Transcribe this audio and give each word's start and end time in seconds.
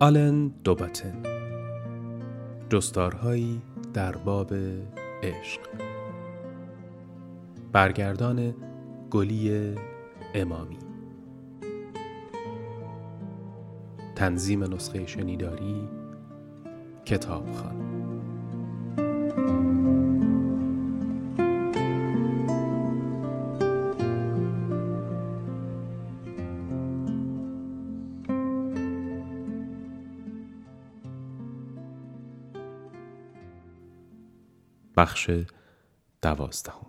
آلن 0.00 0.48
دوباتن 0.64 1.22
جستارهایی 2.70 3.62
در 3.94 4.16
باب 4.16 4.54
عشق. 5.22 5.60
برگردان 7.72 8.54
گلی 9.10 9.74
امامی. 10.34 10.78
تنظیم 14.16 14.74
نسخه 14.74 15.06
شنیداری 15.06 15.88
کتابخان 17.04 17.97
بخش 34.98 35.30
دوازدهم. 36.22 36.86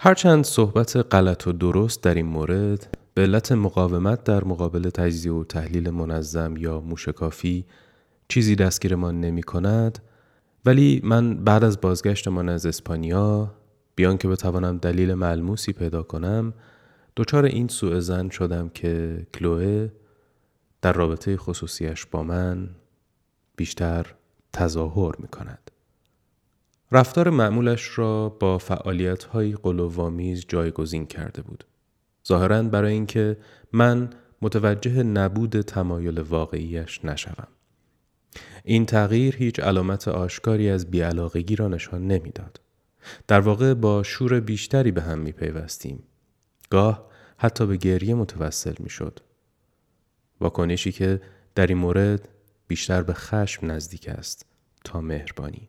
هرچند 0.00 0.44
صحبت 0.44 0.96
غلط 0.96 1.46
و 1.46 1.52
درست 1.52 2.02
در 2.02 2.14
این 2.14 2.26
مورد 2.26 2.98
به 3.14 3.22
علت 3.22 3.52
مقاومت 3.52 4.24
در 4.24 4.44
مقابل 4.44 4.90
تجزیه 4.90 5.32
و 5.32 5.44
تحلیل 5.44 5.90
منظم 5.90 6.56
یا 6.56 6.80
موشکافی 6.80 7.64
چیزی 8.28 8.56
دستگیرمان 8.56 9.20
نمی 9.20 9.42
کند 9.42 9.98
ولی 10.64 11.00
من 11.04 11.44
بعد 11.44 11.64
از 11.64 11.80
بازگشتمان 11.80 12.48
از 12.48 12.66
اسپانیا 12.66 13.54
بیان 13.94 14.18
که 14.18 14.28
بتوانم 14.28 14.78
دلیل 14.78 15.14
ملموسی 15.14 15.72
پیدا 15.72 16.02
کنم 16.02 16.54
دچار 17.16 17.44
این 17.44 17.68
سوء 17.68 18.00
زن 18.00 18.28
شدم 18.28 18.68
که 18.68 19.26
کلوه 19.34 19.88
در 20.82 20.92
رابطه 20.92 21.36
خصوصیش 21.36 22.06
با 22.06 22.22
من 22.22 22.68
بیشتر 23.56 24.06
تظاهر 24.56 25.14
می 25.18 25.28
کند. 25.28 25.70
رفتار 26.92 27.30
معمولش 27.30 27.98
را 27.98 28.28
با 28.28 28.58
فعالیت 28.58 29.24
های 29.24 29.52
قلووامیز 29.52 30.44
جایگزین 30.48 31.06
کرده 31.06 31.42
بود. 31.42 31.64
ظاهرا 32.28 32.62
برای 32.62 32.92
اینکه 32.92 33.36
من 33.72 34.10
متوجه 34.42 35.02
نبود 35.02 35.60
تمایل 35.60 36.18
واقعیش 36.18 37.04
نشوم. 37.04 37.48
این 38.64 38.86
تغییر 38.86 39.36
هیچ 39.36 39.60
علامت 39.60 40.08
آشکاری 40.08 40.70
از 40.70 40.90
بیعلاقگی 40.90 41.56
را 41.56 41.68
نشان 41.68 42.06
نمی‌داد. 42.06 42.60
در 43.28 43.40
واقع 43.40 43.74
با 43.74 44.02
شور 44.02 44.40
بیشتری 44.40 44.92
به 44.92 45.02
هم 45.02 45.18
می 45.18 45.32
پیوستیم. 45.32 46.02
گاه 46.70 47.06
حتی 47.36 47.66
به 47.66 47.76
گریه 47.76 48.14
متوسل 48.14 48.74
می 48.78 48.90
شد. 48.90 49.20
واکنشی 50.40 50.92
که 50.92 51.20
در 51.54 51.66
این 51.66 51.78
مورد 51.78 52.28
بیشتر 52.68 53.02
به 53.02 53.12
خشم 53.12 53.70
نزدیک 53.70 54.08
است 54.08 54.46
تا 54.84 55.00
مهربانی. 55.00 55.68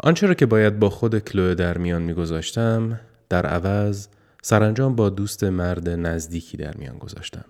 آنچه 0.00 0.26
را 0.26 0.34
که 0.34 0.46
باید 0.46 0.78
با 0.78 0.90
خود 0.90 1.18
کلوه 1.18 1.54
در 1.54 1.78
میان 1.78 2.02
میگذاشتم 2.02 3.00
در 3.28 3.46
عوض 3.46 4.08
سرانجام 4.42 4.96
با 4.96 5.10
دوست 5.10 5.44
مرد 5.44 5.88
نزدیکی 5.88 6.56
در 6.56 6.76
میان 6.76 6.98
گذاشتم. 6.98 7.44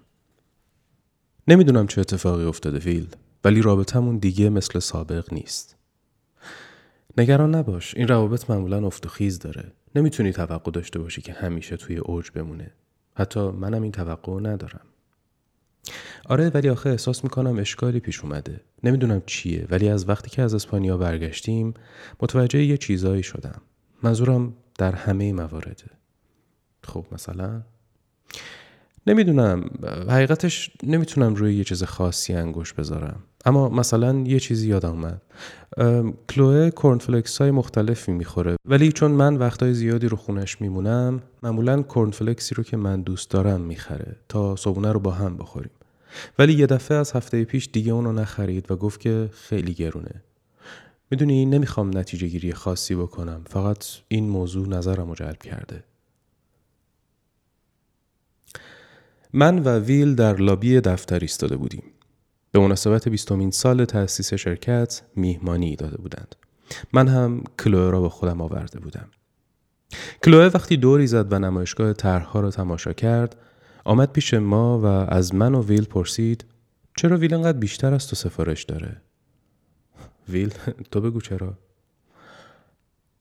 نمی‌دونم 1.48 1.86
چه 1.86 2.00
اتفاقی 2.00 2.44
افتاده 2.44 2.78
ویل 2.78 3.16
ولی 3.44 3.62
رابطمون 3.62 4.18
دیگه 4.18 4.50
مثل 4.50 4.78
سابق 4.78 5.32
نیست. 5.32 5.76
نگران 7.18 7.54
نباش 7.54 7.94
این 7.96 8.08
روابط 8.08 8.50
معمولا 8.50 8.86
افت 8.86 9.06
و 9.06 9.08
خیز 9.08 9.38
داره. 9.38 9.72
نمی‌تونی 9.94 10.32
توقع 10.32 10.70
داشته 10.70 10.98
باشی 10.98 11.22
که 11.22 11.32
همیشه 11.32 11.76
توی 11.76 11.96
اوج 11.96 12.30
بمونه. 12.30 12.70
حتی 13.14 13.40
منم 13.40 13.82
این 13.82 13.92
توقع 13.92 14.40
ندارم. 14.40 14.86
آره 16.26 16.50
ولی 16.54 16.68
آخه 16.68 16.90
احساس 16.90 17.24
می‌کنم 17.24 17.58
اشکالی 17.58 18.00
پیش 18.00 18.20
اومده. 18.20 18.60
نمی‌دونم 18.84 19.22
چیه 19.26 19.66
ولی 19.70 19.88
از 19.88 20.08
وقتی 20.08 20.30
که 20.30 20.42
از 20.42 20.54
اسپانیا 20.54 20.96
برگشتیم 20.96 21.74
متوجه 22.20 22.64
یه 22.64 22.76
چیزایی 22.76 23.22
شدم. 23.22 23.60
منظورم 24.02 24.54
در 24.78 24.92
همه 24.92 25.32
موارده 25.32 25.84
خب 26.84 27.04
مثلا؟ 27.12 27.62
نمی‌دونم. 29.06 29.70
حقیقتش 30.08 30.70
نمی‌تونم 30.82 31.34
روی 31.34 31.54
یه 31.54 31.64
چیز 31.64 31.82
خاصی 31.82 32.34
انگوش 32.34 32.72
بذارم. 32.72 33.20
اما 33.44 33.68
مثلا 33.68 34.18
یه 34.18 34.40
چیزی 34.40 34.68
یادم 34.68 34.90
اومد. 34.90 35.22
کلوه 36.28 36.70
کورنفلکس 36.70 37.38
های 37.38 37.50
مختلفی 37.50 38.12
می‌خوره. 38.12 38.56
ولی 38.64 38.92
چون 38.92 39.10
من 39.10 39.36
وقتای 39.36 39.74
زیادی 39.74 40.08
رو 40.08 40.16
خونش 40.16 40.60
میمونم 40.60 41.22
معمولا 41.42 41.82
کورنفلکسی 41.82 42.54
رو 42.54 42.62
که 42.62 42.76
من 42.76 43.02
دوست 43.02 43.30
دارم 43.30 43.60
می‌خره 43.60 44.16
تا 44.28 44.56
صبونه 44.56 44.92
رو 44.92 45.00
با 45.00 45.10
هم 45.10 45.36
بخوریم. 45.36 45.70
ولی 46.38 46.52
یه 46.52 46.66
دفعه 46.66 46.98
از 46.98 47.12
هفته 47.12 47.44
پیش 47.44 47.68
دیگه 47.72 47.92
اونو 47.92 48.12
نخرید 48.12 48.70
و 48.70 48.76
گفت 48.76 49.00
که 49.00 49.30
خیلی 49.32 49.74
گرونه. 49.74 50.22
می‌دونی 51.10 51.46
نمی‌خوام 51.46 51.98
نتیجه 51.98 52.26
گیری 52.26 52.52
خاصی 52.52 52.94
بکنم. 52.94 53.44
فقط 53.46 53.84
این 54.08 54.28
موضوع 54.28 54.68
نظرم 54.68 55.08
رو 55.08 55.14
جلب 55.14 55.42
کرده. 55.42 55.84
من 59.32 59.58
و 59.58 59.78
ویل 59.78 60.14
در 60.14 60.36
لابی 60.36 60.80
دفتر 60.80 61.18
ایستاده 61.18 61.56
بودیم. 61.56 61.82
به 62.52 62.58
مناسبت 62.58 63.08
بیستمین 63.08 63.50
سال 63.50 63.84
تأسیس 63.84 64.34
شرکت 64.34 65.02
میهمانی 65.16 65.76
داده 65.76 65.96
بودند. 65.96 66.36
من 66.92 67.08
هم 67.08 67.44
کلوه 67.64 67.90
را 67.90 68.00
با 68.00 68.08
خودم 68.08 68.40
آورده 68.40 68.80
بودم. 68.80 69.08
کلوه 70.24 70.50
وقتی 70.54 70.76
دوری 70.76 71.06
زد 71.06 71.32
و 71.32 71.38
نمایشگاه 71.38 71.92
طرحها 71.92 72.40
را 72.40 72.50
تماشا 72.50 72.92
کرد 72.92 73.36
آمد 73.88 74.12
پیش 74.12 74.34
ما 74.34 74.78
و 74.78 74.86
از 74.86 75.34
من 75.34 75.54
و 75.54 75.62
ویل 75.62 75.84
پرسید 75.84 76.44
چرا 76.96 77.16
ویل 77.16 77.34
انقدر 77.34 77.58
بیشتر 77.58 77.94
از 77.94 78.08
تو 78.08 78.16
سفارش 78.16 78.64
داره؟ 78.64 79.00
ویل 80.28 80.54
تو 80.90 81.00
بگو 81.00 81.20
چرا؟ 81.20 81.58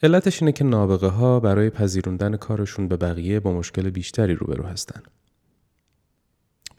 علتش 0.03 0.41
اینه 0.41 0.51
که 0.51 0.63
نابغه 0.63 1.07
ها 1.07 1.39
برای 1.39 1.69
پذیروندن 1.69 2.35
کارشون 2.35 2.87
به 2.87 2.97
بقیه 2.97 3.39
با 3.39 3.53
مشکل 3.53 3.89
بیشتری 3.89 4.35
روبرو 4.35 4.63
هستن. 4.63 5.01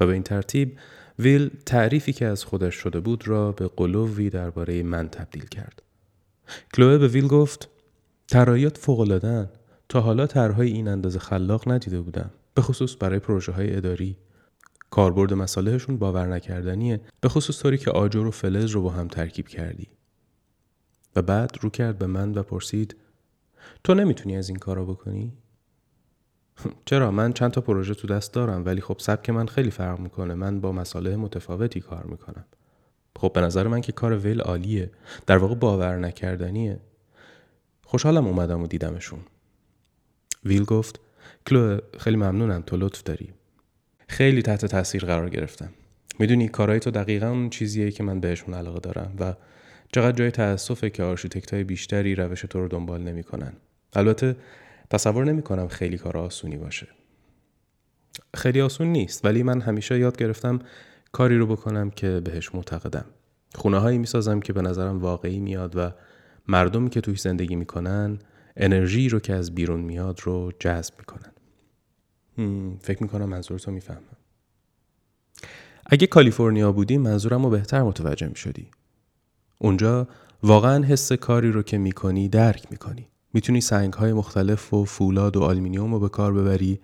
و 0.01 0.07
به 0.07 0.13
این 0.13 0.23
ترتیب 0.23 0.79
ویل 1.19 1.51
تعریفی 1.67 2.13
که 2.13 2.27
از 2.27 2.45
خودش 2.45 2.75
شده 2.75 3.01
بود 3.01 3.29
را 3.29 3.53
به 3.53 3.71
قلووی 3.77 4.31
درباره 4.31 4.83
من 4.83 5.09
تبدیل 5.09 5.45
کرد. 5.45 5.83
کلوه 6.75 6.99
به 6.99 7.09
ویل 7.09 7.27
گفت 7.27 7.69
طراحیات 8.27 8.79
فوق 8.79 9.39
تا 9.89 10.01
حالا 10.01 10.27
طرحهای 10.27 10.69
این 10.69 10.89
اندازه 10.89 11.19
خلاق 11.19 11.73
ندیده 11.73 12.01
بودم. 12.01 12.31
به 12.59 12.63
خصوص 12.63 12.97
برای 13.01 13.19
پروژه 13.19 13.53
های 13.53 13.77
اداری. 13.77 14.17
کاربرد 14.91 15.35
مسالهشون 15.35 15.97
باور 15.97 16.27
نکردنیه 16.27 17.01
به 17.21 17.29
خصوص 17.29 17.63
طوری 17.63 17.79
که 17.79 17.91
آجر 17.91 18.27
و 18.27 18.31
فلز 18.31 18.71
رو 18.71 18.83
با 18.83 18.91
هم 18.91 19.09
ترکیب 19.09 19.49
کردی. 19.49 19.89
و 21.17 21.23
بعد 21.23 21.51
رو 21.61 21.71
کرد 21.71 21.99
به 21.99 22.07
من 22.07 22.35
و 22.35 22.43
پرسید 22.43 22.97
تو 23.85 23.95
نمی‌تونی 23.95 24.37
از 24.37 24.49
این 24.49 24.59
کارا 24.59 24.85
بکنی؟ 24.85 25.33
چرا؟ 26.89 27.11
من 27.11 27.33
چند 27.33 27.51
تا 27.51 27.61
پروژه 27.61 27.95
تو 27.95 28.09
دست 28.09 28.33
دارم 28.33 28.65
ولی 28.65 28.81
خب 28.81 28.97
سبک 28.99 29.31
من 29.31 29.47
خیلی 29.47 29.71
فرق 29.71 30.01
می‌کنه. 30.01 30.35
من 30.35 30.61
با 30.61 30.73
مساله 30.73 31.17
متفاوتی 31.17 31.81
کار 31.81 32.05
می‌کنم. 32.05 32.45
خب 33.17 33.33
به 33.35 33.41
نظر 33.41 33.67
من 33.67 33.81
که 33.81 33.93
کار 33.93 34.19
ویل 34.19 34.41
عالیه. 34.41 34.91
در 35.27 35.37
واقع 35.37 35.55
باور 35.55 35.99
نکردنیه. 35.99 36.81
خوشحالم 37.85 38.27
اومدم 38.27 38.63
و 38.63 38.67
دیدمشون. 38.67 39.21
ویل 40.45 40.65
گفت 40.65 41.01
کلو 41.49 41.79
خیلی 41.99 42.17
ممنونم 42.17 42.63
تو 42.63 42.77
لطف 42.77 43.03
داری. 43.03 43.33
خیلی 44.09 44.43
تحت 44.43 44.67
تاثیر 44.67 45.05
قرار 45.05 45.29
گرفتم 45.31 45.69
می‌دونی 46.19 46.49
کارهای 46.49 46.81
تو 46.81 46.91
دقیقا 46.91 47.29
اون 47.29 47.51
چیزیه 47.51 47.91
که 47.91 48.03
من 48.03 48.21
بهشون 48.21 48.55
علاقه 48.55 48.81
دارم 48.81 49.17
و 49.21 49.35
چقدر 49.93 50.13
جای 50.13 50.31
تاسفه 50.31 50.91
که 50.91 51.03
آرشیتکت 51.03 51.55
های 51.55 51.65
بیشتری 51.65 52.15
روش 52.15 52.41
تو 52.41 52.61
رو 52.61 52.69
دنبال 52.69 53.03
نمی‌کنن. 53.03 53.53
البته 53.93 54.37
تصور 54.91 55.25
نمی‌کنم 55.25 55.69
خیلی 55.69 55.99
کار 55.99 56.17
آسونی 56.17 56.57
باشه. 56.57 56.89
خیلی 58.35 58.61
آسون 58.61 58.87
نیست 58.87 59.25
ولی 59.25 59.43
من 59.43 59.61
همیشه 59.61 59.99
یاد 59.99 60.17
گرفتم 60.17 60.59
کاری 61.13 61.39
رو 61.39 61.47
بکنم 61.47 61.91
که 61.91 62.21
بهش 62.25 62.55
معتقدم. 62.55 63.05
خونه 63.55 63.79
هایی 63.79 63.99
می‌سازم 63.99 64.41
که 64.41 64.53
به 64.53 64.63
نظرم 64.63 64.99
واقعی 64.99 65.41
میاد 65.41 65.77
و 65.77 65.91
مردمی 66.49 66.91
که 66.91 67.01
توی 67.01 67.15
زندگی 67.15 67.57
می‌کنن 67.57 68.19
انرژی 68.57 69.09
رو 69.09 69.21
که 69.21 69.35
از 69.35 69.55
بیرون 69.55 69.81
میاد 69.81 70.21
رو 70.23 70.53
جذب 70.61 70.95
می‌کنن. 70.99 71.33
فکر 72.81 73.03
می‌کنم 73.03 73.29
منظور 73.29 73.59
تو 73.59 73.71
می‌فهمم. 73.71 74.17
اگه 75.87 76.07
کالیفرنیا 76.07 76.73
بودی 76.73 76.99
منظورم 76.99 77.45
رو 77.45 77.51
بهتر 77.51 77.83
متوجه 77.83 78.29
می‌شدی. 78.29 78.71
اونجا 79.59 80.09
واقعا 80.43 80.85
حس 80.85 81.13
کاری 81.13 81.53
رو 81.53 81.63
که 81.63 81.79
می‌کنی 81.79 82.29
درک 82.29 82.67
می‌کنی. 82.71 83.09
می‌تونی 83.33 83.61
سنگ 83.61 83.93
های 83.93 84.13
مختلف 84.13 84.75
و 84.75 84.85
فولاد 84.85 85.37
و 85.37 85.43
آلمینیوم 85.43 85.93
رو 85.93 86.01
به 86.01 86.09
کار 86.09 86.33
ببری 86.33 86.81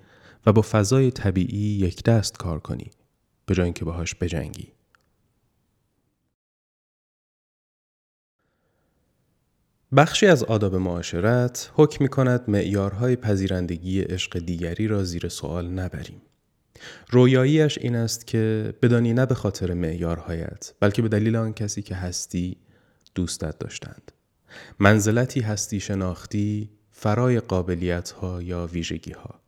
و 0.47 0.53
با 0.53 0.63
فضای 0.63 1.11
طبیعی 1.11 1.59
یک 1.59 2.03
دست 2.03 2.39
کار 2.39 2.61
کنی 2.61 2.91
به 3.47 3.55
جای 3.55 3.65
اینکه 3.65 3.85
باهاش 3.85 4.15
بجنگی. 4.15 4.74
بخشی 9.97 10.27
از 10.27 10.45
آداب 10.45 10.75
معاشرت 10.75 11.71
حکم 11.75 12.05
می 12.05 12.09
کند 12.09 12.45
معیارهای 12.49 13.17
پذیرندگی 13.17 14.01
عشق 14.01 14.39
دیگری 14.39 14.89
را 14.89 15.05
زیر 15.05 15.29
سوال 15.29 15.71
نبریم. 15.71 16.23
رویاییش 17.11 17.79
این 17.79 17.97
است 17.97 18.27
که 18.27 18.75
بدانی 18.83 19.13
نه 19.13 19.27
به 19.27 19.35
خاطر 19.35 19.75
معیارهایت 19.75 20.73
بلکه 20.81 21.03
به 21.03 21.09
دلیل 21.09 21.37
آن 21.37 21.53
کسی 21.53 21.83
که 21.83 21.95
هستی 21.95 22.57
دوستت 23.15 23.59
داشتند. 23.59 24.13
منزلتی 24.79 25.41
هستی 25.41 25.81
شناختی 25.81 26.71
فرای 26.91 27.41
قابلیت 27.41 28.11
ها 28.11 28.43
یا 28.43 28.67
ویژگی 28.67 29.13
ها 29.13 29.41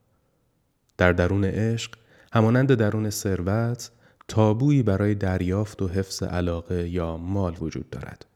در 0.98 1.12
درون 1.12 1.44
عشق 1.44 1.94
همانند 2.32 2.74
درون 2.74 3.10
ثروت 3.10 3.90
تابویی 4.28 4.82
برای 4.82 5.14
دریافت 5.14 5.82
و 5.82 5.88
حفظ 5.88 6.22
علاقه 6.22 6.88
یا 6.88 7.16
مال 7.16 7.56
وجود 7.60 7.90
دارد. 7.90 8.26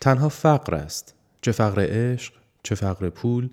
تنها 0.00 0.28
فقر 0.28 0.74
است 0.74 1.15
چه 1.42 1.52
فقر 1.52 1.86
عشق 1.90 2.34
چه 2.62 2.74
فقر 2.74 3.10
پول 3.10 3.50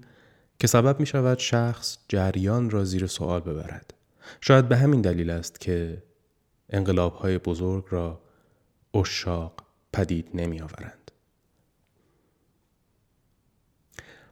که 0.60 0.68
سبب 0.68 1.00
می 1.00 1.06
شود 1.06 1.40
شخص 1.40 1.98
جریان 2.08 2.70
را 2.70 2.84
زیر 2.84 3.08
سوال 3.08 3.40
ببرد 3.40 3.94
شاید 4.42 4.70
به 4.70 4.78
همین 4.78 5.02
دلیل 5.02 5.30
است 5.30 5.60
که 5.60 6.04
انقلاب 6.70 7.14
های 7.14 7.38
بزرگ 7.38 7.86
را 7.90 8.22
اشاق 8.94 9.54
پدید 9.94 10.30
نمی 10.34 10.62
آورند. 10.62 11.12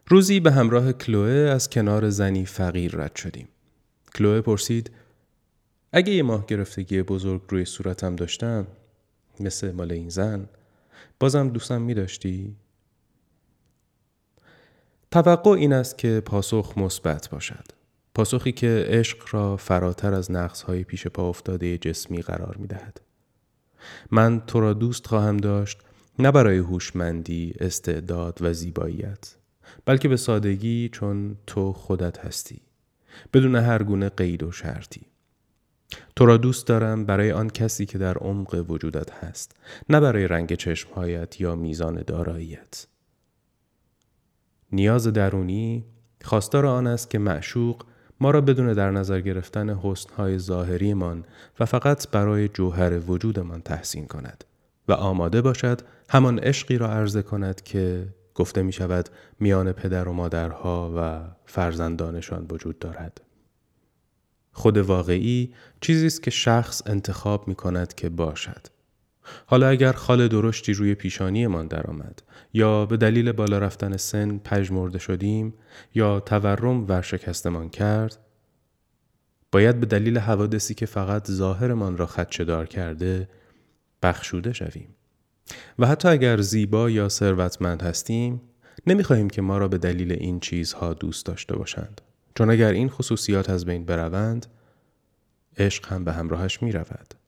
روزی 0.07 0.39
به 0.39 0.51
همراه 0.51 0.93
کلوه 0.93 1.31
از 1.31 1.69
کنار 1.69 2.09
زنی 2.09 2.45
فقیر 2.45 2.95
رد 2.95 3.15
شدیم. 3.15 3.47
کلوه 4.15 4.41
پرسید 4.41 4.91
اگه 5.91 6.13
یه 6.13 6.23
ماه 6.23 6.45
گرفتگی 6.45 7.01
بزرگ 7.01 7.41
روی 7.49 7.65
صورتم 7.65 8.15
داشتم 8.15 8.67
مثل 9.39 9.71
مال 9.71 9.91
این 9.91 10.09
زن 10.09 10.49
بازم 11.19 11.49
دوستم 11.49 11.81
می 11.81 11.93
داشتی؟ 11.93 12.55
توقع 15.11 15.51
این 15.51 15.73
است 15.73 15.97
که 15.97 16.21
پاسخ 16.25 16.73
مثبت 16.77 17.29
باشد. 17.29 17.65
پاسخی 18.15 18.51
که 18.51 18.85
عشق 18.87 19.17
را 19.31 19.57
فراتر 19.57 20.13
از 20.13 20.29
های 20.67 20.83
پیش 20.83 21.07
پا 21.07 21.29
افتاده 21.29 21.77
جسمی 21.77 22.21
قرار 22.21 22.57
می 22.57 22.67
دهد. 22.67 23.01
من 24.11 24.39
تو 24.39 24.59
را 24.59 24.73
دوست 24.73 25.07
خواهم 25.07 25.37
داشت 25.37 25.79
نه 26.19 26.31
برای 26.31 26.57
هوشمندی، 26.57 27.53
استعداد 27.59 28.37
و 28.41 28.53
زیباییت 28.53 29.35
بلکه 29.85 30.07
به 30.07 30.17
سادگی 30.17 30.89
چون 30.91 31.37
تو 31.47 31.73
خودت 31.73 32.25
هستی 32.25 32.61
بدون 33.33 33.55
هر 33.55 33.83
گونه 33.83 34.09
قید 34.09 34.43
و 34.43 34.51
شرطی 34.51 35.01
تو 36.15 36.25
را 36.25 36.37
دوست 36.37 36.67
دارم 36.67 37.05
برای 37.05 37.31
آن 37.31 37.49
کسی 37.49 37.85
که 37.85 37.97
در 37.97 38.17
عمق 38.17 38.65
وجودت 38.69 39.11
هست 39.11 39.55
نه 39.89 39.99
برای 39.99 40.27
رنگ 40.27 40.53
چشمهایت 40.53 41.41
یا 41.41 41.55
میزان 41.55 42.03
داراییت 42.07 42.85
نیاز 44.71 45.07
درونی 45.07 45.85
خواستار 46.23 46.65
آن 46.65 46.87
است 46.87 47.09
که 47.09 47.19
معشوق 47.19 47.83
ما 48.19 48.31
را 48.31 48.41
بدون 48.41 48.73
در 48.73 48.91
نظر 48.91 49.21
گرفتن 49.21 49.69
حسنهای 49.69 50.39
ظاهریمان 50.39 51.25
و 51.59 51.65
فقط 51.65 52.07
برای 52.09 52.47
جوهر 52.47 52.99
وجودمان 52.99 53.61
تحسین 53.61 54.07
کند 54.07 54.43
و 54.87 54.93
آماده 54.93 55.41
باشد 55.41 55.81
همان 56.09 56.39
عشقی 56.39 56.77
را 56.77 56.91
عرضه 56.91 57.21
کند 57.21 57.61
که 57.61 58.07
گفته 58.35 58.61
می 58.61 58.71
شود 58.71 59.09
میان 59.39 59.71
پدر 59.71 60.07
و 60.07 60.13
مادرها 60.13 60.93
و 60.97 61.21
فرزندانشان 61.45 62.45
وجود 62.49 62.79
دارد. 62.79 63.21
خود 64.51 64.77
واقعی 64.77 65.53
چیزی 65.81 66.07
است 66.07 66.23
که 66.23 66.31
شخص 66.31 66.81
انتخاب 66.85 67.47
می 67.47 67.55
کند 67.55 67.95
که 67.95 68.09
باشد. 68.09 68.67
حالا 69.45 69.67
اگر 69.67 69.91
خال 69.91 70.27
درشتی 70.27 70.73
روی 70.73 70.95
پیشانیمان 70.95 71.67
درآمد 71.67 72.23
یا 72.53 72.85
به 72.85 72.97
دلیل 72.97 73.31
بالا 73.31 73.59
رفتن 73.59 73.97
سن 73.97 74.37
پژمرده 74.37 74.99
شدیم 74.99 75.53
یا 75.95 76.19
تورم 76.19 76.87
ورشکستمان 76.87 77.69
کرد 77.69 78.17
باید 79.51 79.79
به 79.79 79.85
دلیل 79.85 80.17
حوادثی 80.17 80.73
که 80.73 80.85
فقط 80.85 81.31
ظاهرمان 81.31 81.97
را 81.97 82.09
دار 82.47 82.65
کرده 82.65 83.29
بخشوده 84.03 84.53
شویم 84.53 84.95
و 85.79 85.87
حتی 85.87 86.07
اگر 86.07 86.41
زیبا 86.41 86.89
یا 86.89 87.09
ثروتمند 87.09 87.81
هستیم 87.81 88.41
نمی‌خواهیم 88.87 89.29
که 89.29 89.41
ما 89.41 89.57
را 89.57 89.67
به 89.67 89.77
دلیل 89.77 90.11
این 90.11 90.39
چیزها 90.39 90.93
دوست 90.93 91.25
داشته 91.25 91.55
باشند 91.55 92.01
چون 92.35 92.49
اگر 92.49 92.71
این 92.71 92.89
خصوصیات 92.89 93.49
از 93.49 93.65
بین 93.65 93.85
بروند 93.85 94.45
عشق 95.57 95.87
هم 95.87 96.03
به 96.03 96.13
همراهش 96.13 96.63
می 96.63 96.71
رود. 96.71 97.20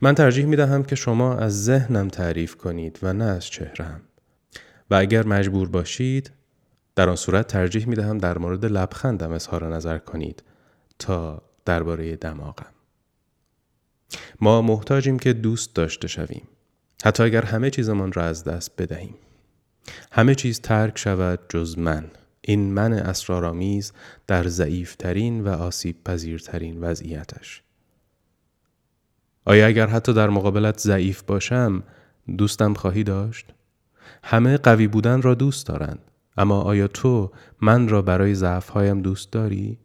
من 0.00 0.14
ترجیح 0.14 0.46
می 0.46 0.56
دهم 0.56 0.82
که 0.82 0.96
شما 0.96 1.34
از 1.34 1.64
ذهنم 1.64 2.08
تعریف 2.08 2.56
کنید 2.56 2.98
و 3.02 3.12
نه 3.12 3.24
از 3.24 3.46
چهرم 3.46 4.00
و 4.90 4.94
اگر 4.94 5.26
مجبور 5.26 5.68
باشید 5.68 6.30
در 6.94 7.08
آن 7.08 7.16
صورت 7.16 7.46
ترجیح 7.46 7.88
می 7.88 7.96
دهم 7.96 8.18
در 8.18 8.38
مورد 8.38 8.64
لبخندم 8.64 9.32
اظهار 9.32 9.74
نظر 9.74 9.98
کنید 9.98 10.42
تا 10.98 11.42
درباره 11.64 12.16
دماغم. 12.16 12.72
ما 14.40 14.62
محتاجیم 14.62 15.18
که 15.18 15.32
دوست 15.32 15.74
داشته 15.74 16.08
شویم. 16.08 16.48
حتی 17.04 17.22
اگر 17.22 17.42
همه 17.42 17.70
چیزمان 17.70 18.12
را 18.12 18.24
از 18.24 18.44
دست 18.44 18.82
بدهیم. 18.82 19.14
همه 20.12 20.34
چیز 20.34 20.60
ترک 20.60 20.98
شود 20.98 21.38
جز 21.48 21.78
من. 21.78 22.10
این 22.40 22.72
من 22.72 22.92
اسرارآمیز 22.92 23.92
در 24.26 24.48
ضعیفترین 24.48 25.40
و 25.40 25.48
آسیب 25.48 26.04
پذیرترین 26.04 26.80
وضعیتش. 26.80 27.62
آیا 29.46 29.66
اگر 29.66 29.86
حتی 29.86 30.12
در 30.12 30.30
مقابلت 30.30 30.78
ضعیف 30.78 31.22
باشم 31.22 31.82
دوستم 32.38 32.74
خواهی 32.74 33.04
داشت؟ 33.04 33.46
همه 34.22 34.56
قوی 34.56 34.86
بودن 34.86 35.22
را 35.22 35.34
دوست 35.34 35.66
دارند 35.66 35.98
اما 36.36 36.60
آیا 36.60 36.88
تو 36.88 37.32
من 37.60 37.88
را 37.88 38.02
برای 38.02 38.34
ضعفهایم 38.34 39.02
دوست 39.02 39.32
داری؟ 39.32 39.78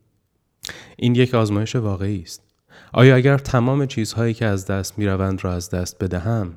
این 0.97 1.15
یک 1.15 1.35
آزمایش 1.35 1.75
واقعی 1.75 2.21
است. 2.21 2.43
آیا 2.93 3.15
اگر 3.15 3.37
تمام 3.37 3.85
چیزهایی 3.85 4.33
که 4.33 4.45
از 4.45 4.65
دست 4.65 4.97
می 4.97 5.07
روند 5.07 5.43
را 5.43 5.53
از 5.53 5.69
دست 5.69 6.03
بدهم 6.03 6.53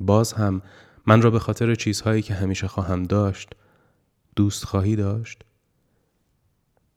باز 0.00 0.32
هم 0.32 0.62
من 1.06 1.22
را 1.22 1.30
به 1.30 1.38
خاطر 1.38 1.74
چیزهایی 1.74 2.22
که 2.22 2.34
همیشه 2.34 2.68
خواهم 2.68 3.02
داشت 3.02 3.48
دوست 4.36 4.64
خواهی 4.64 4.96
داشت؟ 4.96 5.42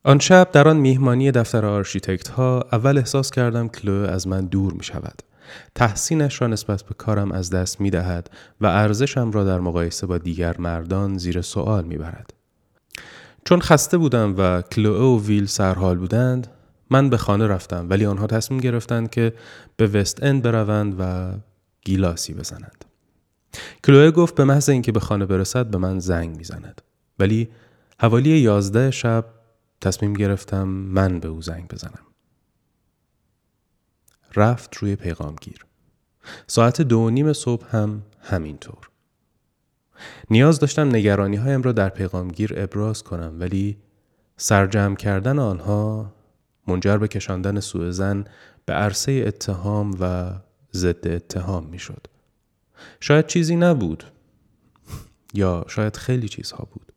آن 0.03 0.19
شب 0.19 0.51
در 0.51 0.67
آن 0.67 0.77
میهمانی 0.77 1.31
دفتر 1.31 1.65
آرشیتکت 1.65 2.27
ها 2.27 2.65
اول 2.71 2.97
احساس 2.97 3.31
کردم 3.31 3.67
کلو 3.67 3.93
از 3.93 4.27
من 4.27 4.45
دور 4.45 4.73
می 4.73 4.83
شود. 4.83 5.26
تحسینش 5.75 6.41
را 6.41 6.47
نسبت 6.47 6.83
به 6.83 6.93
کارم 6.93 7.31
از 7.31 7.49
دست 7.49 7.81
می 7.81 7.89
دهد 7.89 8.29
و 8.61 8.65
ارزشم 8.65 9.31
را 9.31 9.43
در 9.43 9.59
مقایسه 9.59 10.07
با 10.07 10.17
دیگر 10.17 10.55
مردان 10.59 11.17
زیر 11.17 11.41
سوال 11.41 11.85
می 11.85 11.97
برد. 11.97 12.33
چون 13.45 13.61
خسته 13.61 13.97
بودم 13.97 14.35
و 14.37 14.61
کلوه 14.61 14.99
و 14.99 15.25
ویل 15.25 15.45
سرحال 15.45 15.97
بودند 15.97 16.47
من 16.89 17.09
به 17.09 17.17
خانه 17.17 17.47
رفتم 17.47 17.87
ولی 17.89 18.05
آنها 18.05 18.27
تصمیم 18.27 18.59
گرفتند 18.59 19.09
که 19.09 19.33
به 19.77 19.87
وست 19.87 20.23
اند 20.23 20.41
بروند 20.41 20.95
و 20.99 21.33
گیلاسی 21.85 22.33
بزنند. 22.33 22.85
کلوه 23.83 24.11
گفت 24.11 24.35
به 24.35 24.43
محض 24.43 24.69
اینکه 24.69 24.91
به 24.91 24.99
خانه 24.99 25.25
برسد 25.25 25.65
به 25.65 25.77
من 25.77 25.99
زنگ 25.99 26.37
می‌زند 26.37 26.81
ولی 27.19 27.49
حوالی 27.99 28.39
یازده 28.39 28.91
شب 28.91 29.25
تصمیم 29.81 30.13
گرفتم 30.13 30.67
من 30.67 31.19
به 31.19 31.27
او 31.27 31.41
زنگ 31.41 31.67
بزنم. 31.67 32.06
رفت 34.37 34.77
روی 34.77 34.95
پیغامگیر. 34.95 35.65
ساعت 36.47 36.81
دو 36.81 37.09
نیم 37.09 37.33
صبح 37.33 37.75
هم 37.75 38.01
همینطور. 38.21 38.89
نیاز 40.29 40.59
داشتم 40.59 40.95
نگرانی 40.95 41.35
هایم 41.35 41.61
را 41.61 41.71
در 41.71 41.89
پیغامگیر 41.89 42.53
ابراز 42.57 43.03
کنم 43.03 43.35
ولی 43.39 43.77
سرجم 44.37 44.95
کردن 44.95 45.39
آنها 45.39 46.13
منجر 46.67 46.97
به 46.97 47.07
کشاندن 47.07 47.59
سوء 47.59 47.91
زن 47.91 48.25
به 48.65 48.73
عرصه 48.73 49.23
اتهام 49.27 49.97
و 49.99 50.31
ضد 50.73 51.07
اتهام 51.07 51.67
می 51.67 51.79
شد. 51.79 52.07
شاید 52.99 53.27
چیزی 53.27 53.55
نبود 53.55 54.03
یا 55.33 55.65
شاید 55.67 55.97
خیلی 55.97 56.29
چیزها 56.29 56.67
بود. 56.71 56.93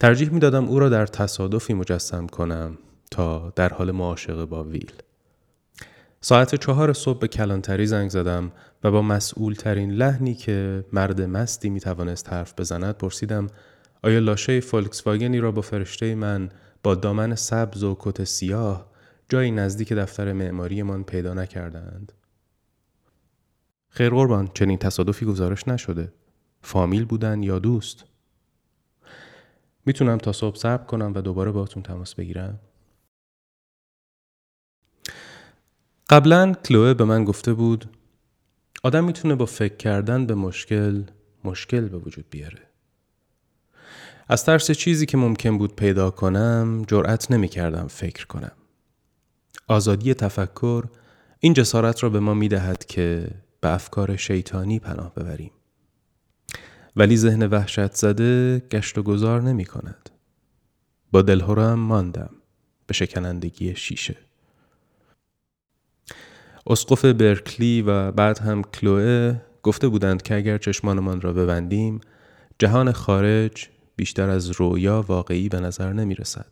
ترجیح 0.00 0.30
می 0.30 0.40
دادم 0.40 0.68
او 0.68 0.78
را 0.78 0.88
در 0.88 1.06
تصادفی 1.06 1.74
مجسم 1.74 2.26
کنم 2.26 2.78
تا 3.10 3.52
در 3.56 3.68
حال 3.68 3.90
معاشقه 3.90 4.46
با 4.46 4.64
ویل. 4.64 4.92
ساعت 6.24 6.54
چهار 6.54 6.92
صبح 6.92 7.18
به 7.18 7.28
کلانتری 7.28 7.86
زنگ 7.86 8.10
زدم 8.10 8.52
و 8.84 8.90
با 8.90 9.02
مسئول 9.02 9.54
ترین 9.54 9.90
لحنی 9.90 10.34
که 10.34 10.84
مرد 10.92 11.20
مستی 11.20 11.70
می 11.70 11.80
توانست 11.80 12.32
حرف 12.32 12.54
بزند 12.58 12.94
پرسیدم 12.94 13.46
آیا 14.02 14.18
لاشه 14.18 14.60
فولکس 14.60 15.06
واگنی 15.06 15.40
را 15.40 15.52
با 15.52 15.62
فرشته 15.62 16.14
من 16.14 16.48
با 16.82 16.94
دامن 16.94 17.34
سبز 17.34 17.82
و 17.82 17.96
کت 17.98 18.24
سیاه 18.24 18.90
جایی 19.28 19.50
نزدیک 19.50 19.92
دفتر 19.92 20.32
معماریمان 20.32 21.04
پیدا 21.04 21.34
نکردند؟ 21.34 22.12
خیر 23.88 24.10
قربان 24.10 24.48
چنین 24.54 24.78
تصادفی 24.78 25.26
گزارش 25.26 25.68
نشده. 25.68 26.12
فامیل 26.60 27.04
بودن 27.04 27.42
یا 27.42 27.58
دوست؟ 27.58 28.04
می‌تونم 29.86 30.18
تا 30.18 30.32
صبح 30.32 30.56
صبر 30.56 30.84
کنم 30.84 31.12
و 31.14 31.20
دوباره 31.20 31.50
باهاتون 31.50 31.82
تماس 31.82 32.14
بگیرم. 32.14 32.58
قبلا 36.12 36.52
کلوه 36.52 36.94
به 36.94 37.04
من 37.04 37.24
گفته 37.24 37.52
بود 37.52 37.90
آدم 38.82 39.04
می‌تونه 39.04 39.34
با 39.34 39.46
فکر 39.46 39.76
کردن 39.76 40.26
به 40.26 40.34
مشکل 40.34 41.02
مشکل 41.44 41.88
به 41.88 41.98
وجود 41.98 42.24
بیاره. 42.30 42.58
از 44.28 44.44
ترس 44.44 44.70
چیزی 44.70 45.06
که 45.06 45.16
ممکن 45.16 45.58
بود 45.58 45.76
پیدا 45.76 46.10
کنم 46.10 46.84
جرأت 46.88 47.30
نمی 47.30 47.48
کردم 47.48 47.86
فکر 47.86 48.26
کنم. 48.26 48.52
آزادی 49.68 50.14
تفکر 50.14 50.84
این 51.40 51.54
جسارت 51.54 52.02
را 52.02 52.08
به 52.08 52.20
ما 52.20 52.34
می 52.34 52.48
دهد 52.48 52.84
که 52.84 53.28
به 53.60 53.74
افکار 53.74 54.16
شیطانی 54.16 54.78
پناه 54.78 55.14
ببریم. 55.14 55.52
ولی 56.96 57.16
ذهن 57.16 57.46
وحشت 57.46 57.94
زده 57.94 58.62
گشت 58.70 58.98
و 58.98 59.02
گذار 59.02 59.42
نمی 59.42 59.64
کند. 59.64 60.10
با 61.12 61.22
دلهورم 61.22 61.78
ماندم 61.78 62.30
به 62.86 62.94
شکنندگی 62.94 63.76
شیشه. 63.76 64.16
اسقف 66.66 67.04
برکلی 67.04 67.82
و 67.82 68.12
بعد 68.12 68.38
هم 68.38 68.62
کلوه 68.62 69.40
گفته 69.62 69.88
بودند 69.88 70.22
که 70.22 70.36
اگر 70.36 70.58
چشمانمان 70.58 71.20
را 71.20 71.32
ببندیم 71.32 72.00
جهان 72.58 72.92
خارج 72.92 73.68
بیشتر 73.96 74.30
از 74.30 74.50
رویا 74.50 75.04
واقعی 75.08 75.48
به 75.48 75.60
نظر 75.60 75.92
نمی 75.92 76.14
رسد. 76.14 76.46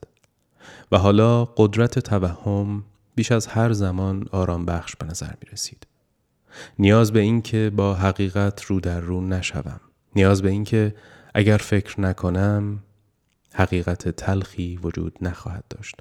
و 0.92 0.98
حالا 0.98 1.44
قدرت 1.44 1.98
توهم 1.98 2.84
بیش 3.14 3.32
از 3.32 3.46
هر 3.46 3.72
زمان 3.72 4.26
آرام 4.32 4.66
بخش 4.66 4.96
به 4.96 5.06
نظر 5.06 5.26
می 5.26 5.50
رسید. 5.52 5.86
نیاز 6.78 7.12
به 7.12 7.20
این 7.20 7.42
که 7.42 7.72
با 7.76 7.94
حقیقت 7.94 8.64
رو 8.64 8.80
در 8.80 9.00
رو 9.00 9.20
نشوم. 9.20 9.80
نیاز 10.16 10.42
به 10.42 10.50
این 10.50 10.64
که 10.64 10.94
اگر 11.34 11.56
فکر 11.56 12.00
نکنم 12.00 12.82
حقیقت 13.52 14.08
تلخی 14.08 14.76
وجود 14.76 15.18
نخواهد 15.20 15.64
داشت. 15.70 15.96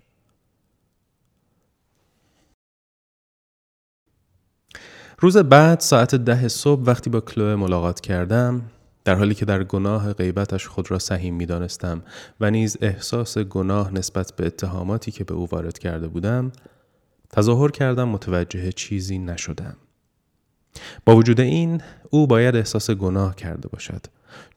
روز 5.22 5.38
بعد 5.38 5.80
ساعت 5.80 6.16
ده 6.16 6.48
صبح 6.48 6.82
وقتی 6.82 7.10
با 7.10 7.20
کلوه 7.20 7.56
ملاقات 7.56 8.02
کردم 8.02 8.62
در 9.06 9.16
حالی 9.16 9.36
که 9.36 9.46
در 9.46 9.64
گناه 9.64 10.14
غیبتش 10.14 10.68
خود 10.68 10.92
را 10.92 11.00
سهیم 11.00 11.36
می 11.36 11.46
دانستم 11.46 12.02
و 12.40 12.52
نیز 12.52 12.78
احساس 12.82 13.38
گناه 13.38 13.94
نسبت 13.94 14.34
به 14.36 14.46
اتهاماتی 14.46 15.12
که 15.12 15.24
به 15.24 15.34
او 15.34 15.48
وارد 15.52 15.80
کرده 15.80 16.08
بودم 16.08 16.52
تظاهر 17.30 17.72
کردم 17.72 18.10
متوجه 18.10 18.72
چیزی 18.72 19.20
نشدم. 19.20 19.76
با 21.06 21.16
وجود 21.16 21.40
این 21.40 21.82
او 22.10 22.28
باید 22.28 22.56
احساس 22.56 22.92
گناه 22.92 23.36
کرده 23.36 23.70
باشد 23.70 24.06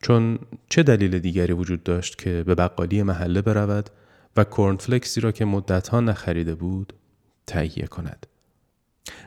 چون 0.01 0.39
چه 0.69 0.83
دلیل 0.83 1.19
دیگری 1.19 1.53
وجود 1.53 1.83
داشت 1.83 2.17
که 2.17 2.43
به 2.47 2.55
بقالی 2.55 3.03
محله 3.03 3.41
برود 3.41 3.89
و 4.37 4.43
کورنفلکسی 4.43 5.21
را 5.21 5.31
که 5.31 5.45
مدتها 5.45 5.99
نخریده 5.99 6.55
بود 6.55 6.93
تهیه 7.47 7.87
کند. 7.87 8.25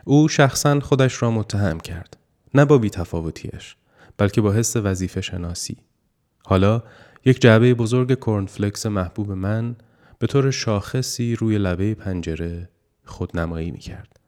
او 0.05 0.27
شخصا 0.27 0.79
خودش 0.79 1.21
را 1.21 1.31
متهم 1.31 1.79
کرد 1.79 2.17
نه 2.53 2.65
با 2.65 2.77
بیتفاوتیش 2.77 3.75
بلکه 4.17 4.41
با 4.41 4.53
حس 4.53 4.75
وظیفه 4.75 5.21
شناسی 5.21 5.77
حالا 6.45 6.83
یک 7.25 7.41
جعبه 7.41 7.73
بزرگ 7.73 8.13
کورنفلکس 8.13 8.85
محبوب 8.85 9.31
من 9.31 9.75
به 10.19 10.27
طور 10.27 10.51
شاخصی 10.51 11.35
روی 11.35 11.57
لبه 11.57 11.93
پنجره 11.93 12.69
خودنمایی 13.05 13.71
می 13.71 13.79
کرد. 13.79 14.19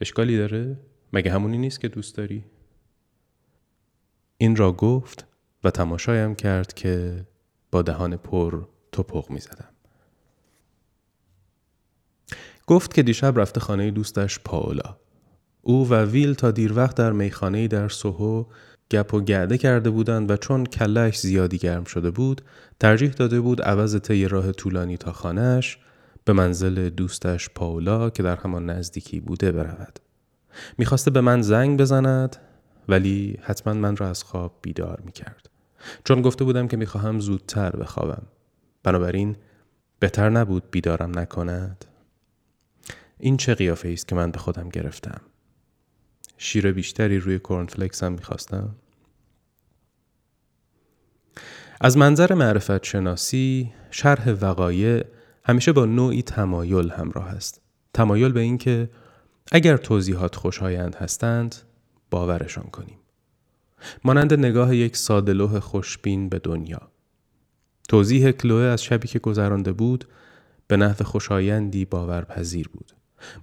اشکالی 0.00 0.38
داره؟ 0.38 0.80
مگه 1.12 1.32
همونی 1.32 1.58
نیست 1.58 1.80
که 1.80 1.88
دوست 1.88 2.16
داری؟ 2.16 2.44
این 4.38 4.56
را 4.56 4.72
گفت 4.72 5.26
و 5.64 5.70
تماشایم 5.70 6.34
کرد 6.34 6.74
که 6.74 7.24
با 7.70 7.82
دهان 7.82 8.16
پر 8.16 8.64
توپق 8.92 9.30
می 9.30 9.40
زدم. 9.40 9.73
گفت 12.66 12.94
که 12.94 13.02
دیشب 13.02 13.40
رفته 13.40 13.60
خانه 13.60 13.90
دوستش 13.90 14.38
پاولا. 14.44 14.96
او 15.62 15.88
و 15.88 15.94
ویل 15.94 16.34
تا 16.34 16.50
دیر 16.50 16.72
وقت 16.72 16.96
در 16.96 17.12
میخانه 17.12 17.68
در 17.68 17.88
سوهو 17.88 18.44
گپ 18.90 19.14
و 19.14 19.20
گرده 19.20 19.58
کرده 19.58 19.90
بودند 19.90 20.30
و 20.30 20.36
چون 20.36 20.66
کلش 20.66 21.18
زیادی 21.18 21.58
گرم 21.58 21.84
شده 21.84 22.10
بود 22.10 22.42
ترجیح 22.80 23.10
داده 23.10 23.40
بود 23.40 23.62
عوض 23.62 23.96
طی 23.96 24.28
راه 24.28 24.52
طولانی 24.52 24.96
تا 24.96 25.12
خانهش 25.12 25.78
به 26.24 26.32
منزل 26.32 26.88
دوستش 26.88 27.50
پاولا 27.54 28.10
که 28.10 28.22
در 28.22 28.36
همان 28.36 28.70
نزدیکی 28.70 29.20
بوده 29.20 29.52
برود. 29.52 29.98
می‌خواسته 30.78 31.10
به 31.10 31.20
من 31.20 31.42
زنگ 31.42 31.80
بزند 31.80 32.36
ولی 32.88 33.38
حتما 33.42 33.72
من 33.72 33.96
را 33.96 34.08
از 34.08 34.22
خواب 34.22 34.58
بیدار 34.62 35.02
می‌کرد. 35.04 35.50
چون 36.04 36.22
گفته 36.22 36.44
بودم 36.44 36.68
که 36.68 36.76
می‌خواهم 36.76 37.20
زودتر 37.20 37.70
بخوابم. 37.70 38.22
بنابراین 38.82 39.36
بهتر 39.98 40.30
نبود 40.30 40.62
بیدارم 40.70 41.18
نکند. 41.18 41.84
این 43.24 43.36
چه 43.36 43.54
قیافه 43.54 43.88
است 43.88 44.08
که 44.08 44.14
من 44.14 44.30
به 44.30 44.38
خودم 44.38 44.68
گرفتم. 44.68 45.20
شیر 46.38 46.72
بیشتری 46.72 47.18
روی 47.18 47.38
کورنفلکسم 47.38 48.12
می‌خواستم. 48.12 48.76
از 51.80 51.96
منظر 51.96 52.34
معرفت 52.34 52.84
شناسی 52.84 53.72
شرح 53.90 54.30
وقایع 54.30 55.04
همیشه 55.44 55.72
با 55.72 55.84
نوعی 55.84 56.22
تمایل 56.22 56.90
همراه 56.90 57.28
است. 57.28 57.60
تمایل 57.94 58.32
به 58.32 58.40
اینکه 58.40 58.90
اگر 59.52 59.76
توضیحات 59.76 60.36
خوشایند 60.36 60.94
هستند 60.94 61.54
باورشان 62.10 62.64
کنیم. 62.64 62.98
مانند 64.04 64.34
نگاه 64.34 64.76
یک 64.76 64.96
سادلوه 64.96 65.60
خوشبین 65.60 66.28
به 66.28 66.38
دنیا. 66.38 66.90
توضیح 67.88 68.30
کلوه 68.30 68.62
از 68.62 68.82
شبی 68.84 69.08
که 69.08 69.18
گذرانده 69.18 69.72
بود 69.72 70.08
به 70.66 70.76
نحو 70.76 71.04
خوشایندی 71.04 71.84
باورپذیر 71.84 72.68
بود. 72.68 72.92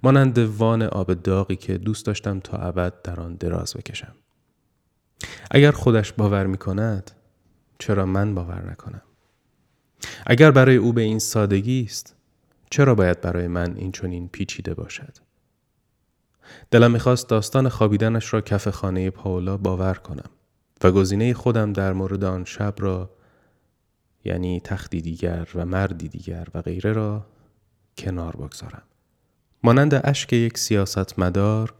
مانند 0.02 0.38
وان 0.38 0.82
آب 0.82 1.14
داغی 1.14 1.56
که 1.56 1.78
دوست 1.78 2.06
داشتم 2.06 2.40
تا 2.40 2.56
ابد 2.56 3.02
در 3.02 3.20
آن 3.20 3.34
دراز 3.34 3.74
بکشم. 3.74 4.14
اگر 5.50 5.70
خودش 5.70 6.12
باور 6.12 6.46
می 6.46 6.56
کند 6.56 7.10
چرا 7.78 8.06
من 8.06 8.34
باور 8.34 8.70
نکنم؟ 8.70 9.02
اگر 10.26 10.50
برای 10.50 10.76
او 10.76 10.92
به 10.92 11.02
این 11.02 11.18
سادگی 11.18 11.82
است 11.82 12.16
چرا 12.70 12.94
باید 12.94 13.20
برای 13.20 13.48
من 13.48 13.76
این 13.76 13.92
چنین 13.92 14.28
پیچیده 14.28 14.74
باشد 14.74 15.16
دلم 16.70 16.90
می‌خواست 16.90 17.28
داستان 17.28 17.68
خوابیدنش 17.68 18.32
را 18.32 18.40
کف 18.40 18.68
خانه 18.68 19.10
پاولا 19.10 19.56
باور 19.56 19.94
کنم 19.94 20.30
و 20.84 20.90
گزینه 20.90 21.34
خودم 21.34 21.72
در 21.72 21.92
مورد 21.92 22.24
آن 22.24 22.44
شب 22.44 22.74
را 22.78 23.10
یعنی 24.24 24.60
تختی 24.60 25.00
دیگر 25.00 25.48
و 25.54 25.66
مردی 25.66 26.08
دیگر 26.08 26.48
و 26.54 26.62
غیره 26.62 26.92
را 26.92 27.26
کنار 27.98 28.36
بگذارم 28.36 28.82
مانند 29.64 30.00
اشک 30.04 30.32
یک 30.32 30.58
سیاستمدار 30.58 31.74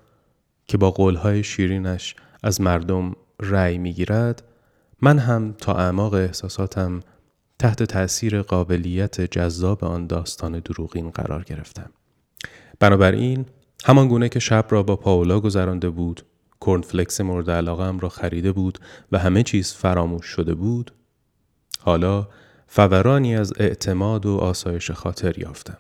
که 0.67 0.79
با 0.79 0.91
قولهای 0.91 1.43
شیرینش 1.43 2.15
از 2.43 2.61
مردم 2.61 3.13
رأی 3.41 3.79
می‌گیرد 3.79 4.43
من 5.01 5.19
هم 5.19 5.53
تا 5.53 5.75
اعماق 5.75 6.15
احساساتم 6.15 7.01
تحت 7.59 7.83
تأثیر 7.83 8.43
قابلیت 8.43 9.21
جذاب 9.21 9.85
آن 9.85 10.07
داستان 10.07 10.59
دروغین 10.59 11.11
قرار 11.11 11.45
گرفتم. 11.45 11.91
بنابراین 12.81 13.47
همان 13.85 14.09
گونه 14.09 14.29
که 14.29 14.39
شب 14.39 14.67
را 14.71 14.83
با 14.83 14.97
پاولا 14.97 15.41
گذرانده 15.41 15.91
بود، 15.91 16.23
کورنفلکس 16.61 17.21
مورد 17.21 17.51
علاقه 17.51 17.99
را 17.99 18.09
خریده 18.09 18.53
بود 18.53 18.79
و 19.13 19.19
همه 19.19 19.43
چیز 19.43 19.73
فراموش 19.73 20.27
شده 20.27 20.55
بود، 20.55 20.93
حالا 21.81 22.29
فورانی 22.67 23.37
از 23.37 23.53
اعتماد 23.57 24.27
و 24.27 24.37
آسایش 24.37 24.91
خاطر 24.91 25.39
یافتم. 25.39 25.79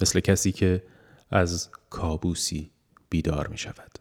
مثل 0.00 0.20
کسی 0.20 0.52
که 0.52 0.82
از 1.30 1.70
کابوسی 1.90 2.70
بیدار 3.10 3.46
می 3.46 3.58
شود. 3.58 3.98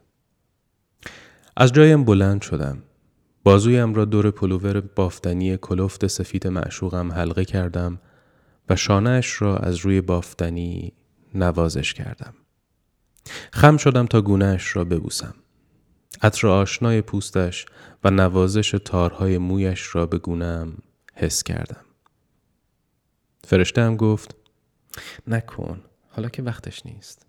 از 1.58 1.74
جایم 1.74 2.06
بلند 2.06 2.42
شدم. 2.42 2.84
بازویم 3.44 3.94
را 3.94 4.06
دور 4.06 4.32
پلوور 4.32 4.82
بافتنی 4.82 5.58
کلفت 5.58 6.08
سفید 6.08 6.48
معشوقم 6.48 7.12
حلقه 7.12 7.46
کردم 7.46 8.00
و 8.70 8.76
شانهش 8.76 9.42
را 9.42 9.58
از 9.58 9.76
روی 9.76 10.02
بافتنی 10.02 10.94
نوازش 11.34 11.94
کردم. 11.94 12.34
خم 13.54 13.78
شدم 13.78 14.06
تا 14.06 14.22
گونهش 14.22 14.76
را 14.76 14.84
ببوسم. 14.84 15.34
عطر 16.22 16.48
آشنای 16.48 17.02
پوستش 17.02 17.66
و 18.04 18.12
نوازش 18.12 18.76
تارهای 18.86 19.38
مویش 19.38 19.96
را 19.96 20.06
به 20.06 20.18
گونم 20.18 20.78
حس 21.16 21.44
کردم. 21.44 21.86
فرشته 23.44 23.82
هم 23.82 23.96
گفت 23.96 24.36
نکن 25.28 25.82
حالا 26.18 26.30
که 26.30 26.44
وقتش 26.44 26.86
نیست. 26.86 27.26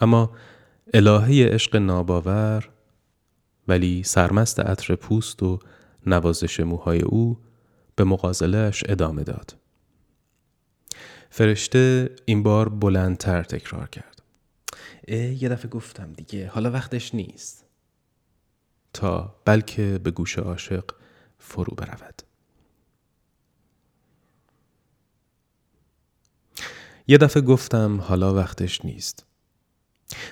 اما 0.00 0.36
الهه 0.94 1.46
عشق 1.46 1.76
ناباور 1.76 2.70
ولی 3.68 4.02
سرمست 4.02 4.60
عطر 4.60 4.94
پوست 4.94 5.42
و 5.42 5.58
نوازش 6.06 6.60
موهای 6.60 7.02
او 7.02 7.38
به 7.96 8.04
مقازلش 8.04 8.84
ادامه 8.88 9.24
داد. 9.24 9.56
فرشته 11.30 12.10
این 12.24 12.42
بار 12.42 12.68
بلندتر 12.68 13.42
تکرار 13.42 13.88
کرد. 13.88 14.22
یه 15.08 15.48
دفعه 15.48 15.70
گفتم 15.70 16.12
دیگه 16.12 16.48
حالا 16.48 16.70
وقتش 16.70 17.14
نیست. 17.14 17.64
تا 18.92 19.34
بلکه 19.44 20.00
به 20.04 20.10
گوش 20.10 20.38
عاشق 20.38 20.84
فرو 21.38 21.74
برود. 21.76 22.22
یه 27.06 27.18
دفعه 27.18 27.42
گفتم 27.42 28.00
حالا 28.00 28.34
وقتش 28.34 28.84
نیست. 28.84 29.26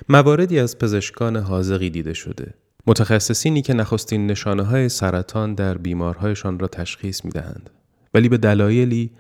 مواردی 0.08 0.58
از 0.58 0.78
پزشکان 0.78 1.36
حاضقی 1.36 1.90
دیده 1.90 2.14
شده 2.14 2.54
متخصصینی 2.86 3.62
که 3.62 3.74
نخستین 3.74 4.26
نشانه 4.26 4.62
های 4.62 4.88
سرطان 4.88 5.54
در 5.54 5.78
بیمارهایشان 5.78 6.58
را 6.58 6.68
تشخیص 6.68 7.24
می 7.24 7.30
دهند 7.30 7.70
ولی 8.14 8.28
به 8.28 8.38
دلایلی 8.38 9.10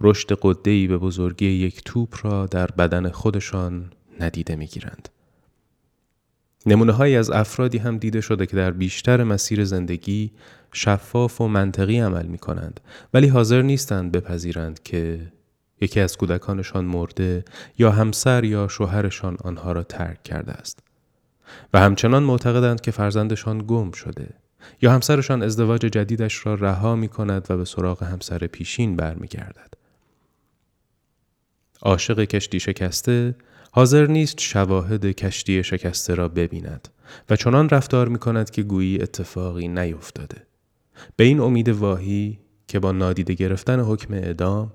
رشد 0.00 0.38
قدهی 0.42 0.86
به 0.86 0.98
بزرگی 0.98 1.46
یک 1.46 1.82
توپ 1.84 2.14
را 2.22 2.46
در 2.46 2.66
بدن 2.66 3.08
خودشان 3.08 3.92
ندیده 4.20 4.56
می‌گیرند. 4.56 5.08
نمونه 6.66 6.92
های 6.92 7.16
از 7.16 7.30
افرادی 7.30 7.78
هم 7.78 7.98
دیده 7.98 8.20
شده 8.20 8.46
که 8.46 8.56
در 8.56 8.70
بیشتر 8.70 9.24
مسیر 9.24 9.64
زندگی 9.64 10.32
شفاف 10.72 11.40
و 11.40 11.48
منطقی 11.48 11.98
عمل 11.98 12.26
می 12.26 12.38
کنند 12.38 12.80
ولی 13.14 13.26
حاضر 13.28 13.62
نیستند 13.62 14.12
بپذیرند 14.12 14.82
که 14.82 15.32
یکی 15.82 16.00
از 16.00 16.16
کودکانشان 16.16 16.84
مرده 16.84 17.44
یا 17.78 17.90
همسر 17.90 18.44
یا 18.44 18.68
شوهرشان 18.68 19.36
آنها 19.44 19.72
را 19.72 19.82
ترک 19.82 20.22
کرده 20.22 20.52
است 20.52 20.78
و 21.72 21.80
همچنان 21.80 22.22
معتقدند 22.22 22.80
که 22.80 22.90
فرزندشان 22.90 23.64
گم 23.66 23.90
شده 23.90 24.28
یا 24.82 24.92
همسرشان 24.92 25.42
ازدواج 25.42 25.80
جدیدش 25.80 26.46
را 26.46 26.54
رها 26.54 26.96
می 26.96 27.08
کند 27.08 27.46
و 27.50 27.56
به 27.56 27.64
سراغ 27.64 28.02
همسر 28.02 28.38
پیشین 28.38 28.96
برمیگردد. 28.96 29.74
عاشق 31.82 32.24
کشتی 32.24 32.60
شکسته 32.60 33.34
حاضر 33.72 34.06
نیست 34.06 34.40
شواهد 34.40 35.06
کشتی 35.06 35.64
شکسته 35.64 36.14
را 36.14 36.28
ببیند 36.28 36.88
و 37.30 37.36
چنان 37.36 37.68
رفتار 37.68 38.08
می 38.08 38.18
کند 38.18 38.50
که 38.50 38.62
گویی 38.62 39.02
اتفاقی 39.02 39.68
نیفتاده. 39.68 40.46
به 41.16 41.24
این 41.24 41.40
امید 41.40 41.68
واهی 41.68 42.38
که 42.68 42.78
با 42.78 42.92
نادیده 42.92 43.34
گرفتن 43.34 43.80
حکم 43.80 44.14
اعدام 44.14 44.72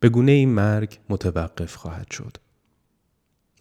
به 0.00 0.08
گونه 0.08 0.32
این 0.32 0.48
مرگ 0.48 0.98
متوقف 1.08 1.74
خواهد 1.74 2.10
شد. 2.10 2.36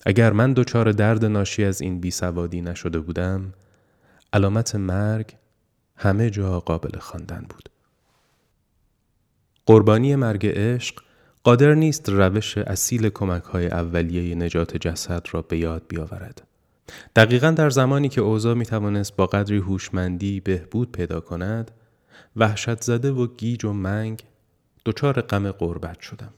اگر 0.06 0.34
من 0.34 0.54
دچار 0.54 0.92
درد 0.92 1.26
ناشی 1.26 1.64
از 1.64 1.82
این 1.82 2.00
بی 2.00 2.12
سوادی 2.12 2.62
نشده 2.62 3.00
بودم 3.00 3.54
علامت 4.34 4.76
مرگ 4.76 5.36
همه 5.96 6.30
جا 6.30 6.60
قابل 6.60 7.00
خواندن 7.00 7.46
بود. 7.50 7.70
قربانی 9.66 10.16
مرگ 10.16 10.48
عشق 10.48 11.02
قادر 11.44 11.74
نیست 11.74 12.10
روش 12.10 12.58
اصیل 12.58 13.10
کمک 13.10 13.44
های 13.44 13.68
اولیه 13.68 14.36
نجات 14.36 14.78
جسد 14.78 15.28
را 15.32 15.42
به 15.42 15.58
یاد 15.58 15.84
بیاورد. 15.88 16.48
دقیقا 17.16 17.52
در 17.52 17.70
زمانی 17.70 18.10
که 18.10 18.22
اوضاع 18.22 18.54
می 18.54 18.66
توانست 18.66 19.16
با 19.16 19.26
قدری 19.26 19.58
هوشمندی 19.58 20.40
بهبود 20.40 20.92
پیدا 20.92 21.20
کند، 21.20 21.72
وحشت 22.36 22.82
زده 22.82 23.12
و 23.12 23.28
گیج 23.28 23.66
و 23.66 23.74
منگ 23.74 24.24
دچار 24.90 25.22
غم 25.22 25.52
قربت 25.52 26.00
شدم. 26.00 26.34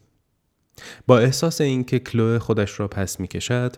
با 1.07 1.19
احساس 1.19 1.61
اینکه 1.61 1.99
کلوه 1.99 2.39
خودش 2.39 2.79
را 2.79 2.87
پس 2.87 3.19
می 3.19 3.27
کشد، 3.27 3.75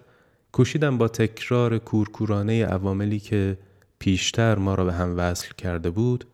کوشیدم 0.51 0.97
با 0.97 1.07
تکرار 1.07 1.77
کورکورانه 1.77 2.65
عواملی 2.65 3.19
که 3.19 3.57
پیشتر 3.99 4.55
ما 4.55 4.75
را 4.75 4.85
به 4.85 4.93
هم 4.93 5.17
وصل 5.17 5.49
کرده 5.57 5.89
بود، 5.89 6.25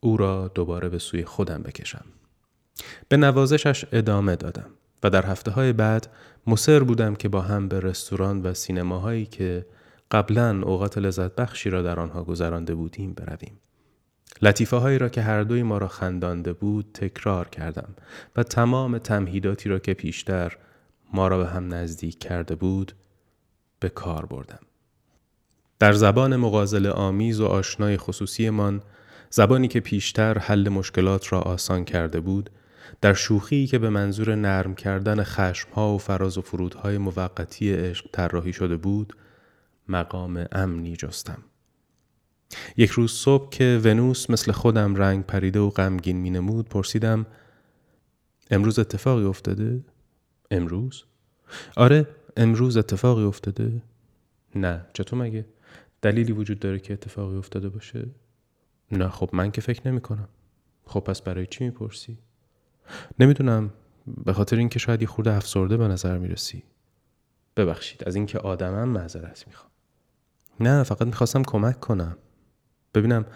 او 0.00 0.16
را 0.16 0.48
دوباره 0.48 0.88
به 0.88 0.98
سوی 0.98 1.24
خودم 1.24 1.62
بکشم. 1.62 2.04
به 3.08 3.16
نوازشش 3.16 3.84
ادامه 3.92 4.36
دادم 4.36 4.70
و 5.02 5.10
در 5.10 5.26
هفته 5.26 5.50
های 5.50 5.72
بعد 5.72 6.06
مصر 6.46 6.82
بودم 6.82 7.14
که 7.14 7.28
با 7.28 7.40
هم 7.40 7.68
به 7.68 7.80
رستوران 7.80 8.42
و 8.42 8.54
سینماهایی 8.54 9.26
که 9.26 9.66
قبلا 10.10 10.62
اوقات 10.62 10.98
لذت 10.98 11.34
بخشی 11.34 11.70
را 11.70 11.82
در 11.82 12.00
آنها 12.00 12.24
گذرانده 12.24 12.74
بودیم 12.74 13.12
برویم. 13.12 13.60
لطیفه 14.42 14.76
هایی 14.76 14.98
را 14.98 15.08
که 15.08 15.22
هر 15.22 15.42
دوی 15.42 15.62
ما 15.62 15.78
را 15.78 15.88
خندانده 15.88 16.52
بود 16.52 16.86
تکرار 16.94 17.48
کردم 17.48 17.94
و 18.36 18.42
تمام 18.42 18.98
تمهیداتی 18.98 19.68
را 19.68 19.78
که 19.78 19.94
پیشتر 19.94 20.56
ما 21.12 21.28
را 21.28 21.38
به 21.38 21.46
هم 21.46 21.74
نزدیک 21.74 22.18
کرده 22.18 22.54
بود 22.54 22.92
به 23.80 23.88
کار 23.88 24.26
بردم. 24.26 24.60
در 25.78 25.92
زبان 25.92 26.36
مغازل 26.36 26.86
آمیز 26.86 27.40
و 27.40 27.46
آشنای 27.46 27.96
خصوصیمان 27.96 28.82
زبانی 29.30 29.68
که 29.68 29.80
پیشتر 29.80 30.38
حل 30.38 30.68
مشکلات 30.68 31.32
را 31.32 31.40
آسان 31.40 31.84
کرده 31.84 32.20
بود 32.20 32.50
در 33.00 33.14
شوخی 33.14 33.66
که 33.66 33.78
به 33.78 33.90
منظور 33.90 34.34
نرم 34.34 34.74
کردن 34.74 35.22
خشمها 35.22 35.94
و 35.94 35.98
فراز 35.98 36.38
و 36.38 36.40
فرودهای 36.40 36.98
موقتی 36.98 37.74
عشق 37.74 38.06
طراحی 38.12 38.52
شده 38.52 38.76
بود 38.76 39.16
مقام 39.88 40.46
امنی 40.52 40.96
جستم 40.96 41.38
یک 42.76 42.90
روز 42.90 43.12
صبح 43.12 43.48
که 43.50 43.80
ونوس 43.84 44.30
مثل 44.30 44.52
خودم 44.52 44.94
رنگ 44.94 45.24
پریده 45.24 45.60
و 45.60 45.70
غمگین 45.70 46.16
می 46.16 46.30
نمود 46.30 46.68
پرسیدم 46.68 47.26
امروز 48.50 48.78
اتفاقی 48.78 49.24
افتاده؟ 49.24 49.84
امروز؟ 50.50 51.04
آره 51.76 52.06
امروز 52.36 52.76
اتفاقی 52.76 53.24
افتاده؟ 53.24 53.82
نه 54.54 54.86
چطور 54.92 55.18
مگه؟ 55.18 55.46
دلیلی 56.02 56.32
وجود 56.32 56.58
داره 56.58 56.78
که 56.78 56.92
اتفاقی 56.92 57.36
افتاده 57.36 57.68
باشه؟ 57.68 58.06
نه 58.92 59.08
خب 59.08 59.30
من 59.32 59.50
که 59.50 59.60
فکر 59.60 59.88
نمی 59.88 60.00
کنم 60.00 60.28
خب 60.84 61.00
پس 61.00 61.22
برای 61.22 61.46
چی 61.46 61.64
می‌پرسی؟ 61.64 62.18
نمی‌دونم 63.18 63.72
به 64.24 64.32
خاطر 64.32 64.56
اینکه 64.56 64.78
شاید 64.78 65.02
یه 65.02 65.08
خورده 65.08 65.32
افسرده 65.32 65.76
به 65.76 65.88
نظر 65.88 66.18
می‌رسی 66.18 66.62
ببخشید 67.56 68.04
از 68.04 68.14
اینکه 68.14 68.38
آدمم 68.38 68.88
معذرت 68.88 69.44
می‌خوام 69.46 69.70
نه 70.60 70.82
فقط 70.82 71.02
می‌خواستم 71.02 71.42
کمک 71.42 71.80
کنم 71.80 72.16
ببینم 72.98 73.26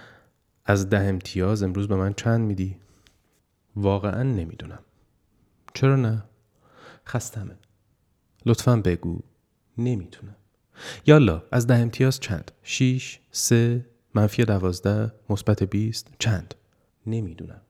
از 0.65 0.89
ده 0.89 0.99
امتیاز 0.99 1.63
امروز 1.63 1.89
به 1.89 1.97
من 1.97 2.13
چند 2.13 2.41
میدی؟ 2.41 2.77
واقعا 3.77 4.23
نمی‌دونم. 4.23 4.83
چرا 5.75 5.97
نه؟ 5.97 6.25
خستمه 7.07 7.57
لطفا 8.47 8.77
بگو. 8.77 9.21
نمی‌تونم. 9.79 10.37
یالا 11.07 11.43
از 11.53 11.67
ده 11.67 11.75
امتیاز 11.75 12.21
چند؟ 12.21 12.51
شیش 12.63 13.21
سه 13.31 13.87
منفی 14.15 14.45
دوازده 14.45 15.13
مثبت 15.31 15.63
بیست 15.63 16.13
چند؟ 16.19 16.55
نمی‌دونم. 17.07 17.61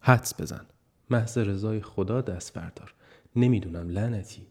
حدس 0.00 0.40
بزن. 0.40 0.66
محض 1.10 1.38
رضای 1.38 1.82
خدا 1.82 2.20
دست 2.20 2.54
بردار. 2.54 2.94
نمی‌دونم 3.36 3.88
لعنتی. 3.88 4.46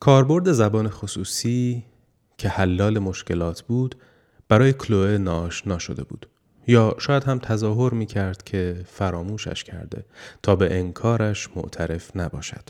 کاربرد 0.00 0.52
زبان 0.52 0.88
خصوصی 0.88 1.84
که 2.38 2.48
حلال 2.48 2.98
مشکلات 2.98 3.62
بود 3.62 3.94
برای 4.52 4.72
کلوه 4.72 5.18
ناشنا 5.18 5.78
شده 5.78 6.04
بود 6.04 6.26
یا 6.66 6.96
شاید 6.98 7.24
هم 7.24 7.38
تظاهر 7.38 7.94
می 7.94 8.06
کرد 8.06 8.42
که 8.42 8.84
فراموشش 8.86 9.64
کرده 9.64 10.04
تا 10.42 10.56
به 10.56 10.78
انکارش 10.78 11.48
معترف 11.56 12.16
نباشد 12.16 12.68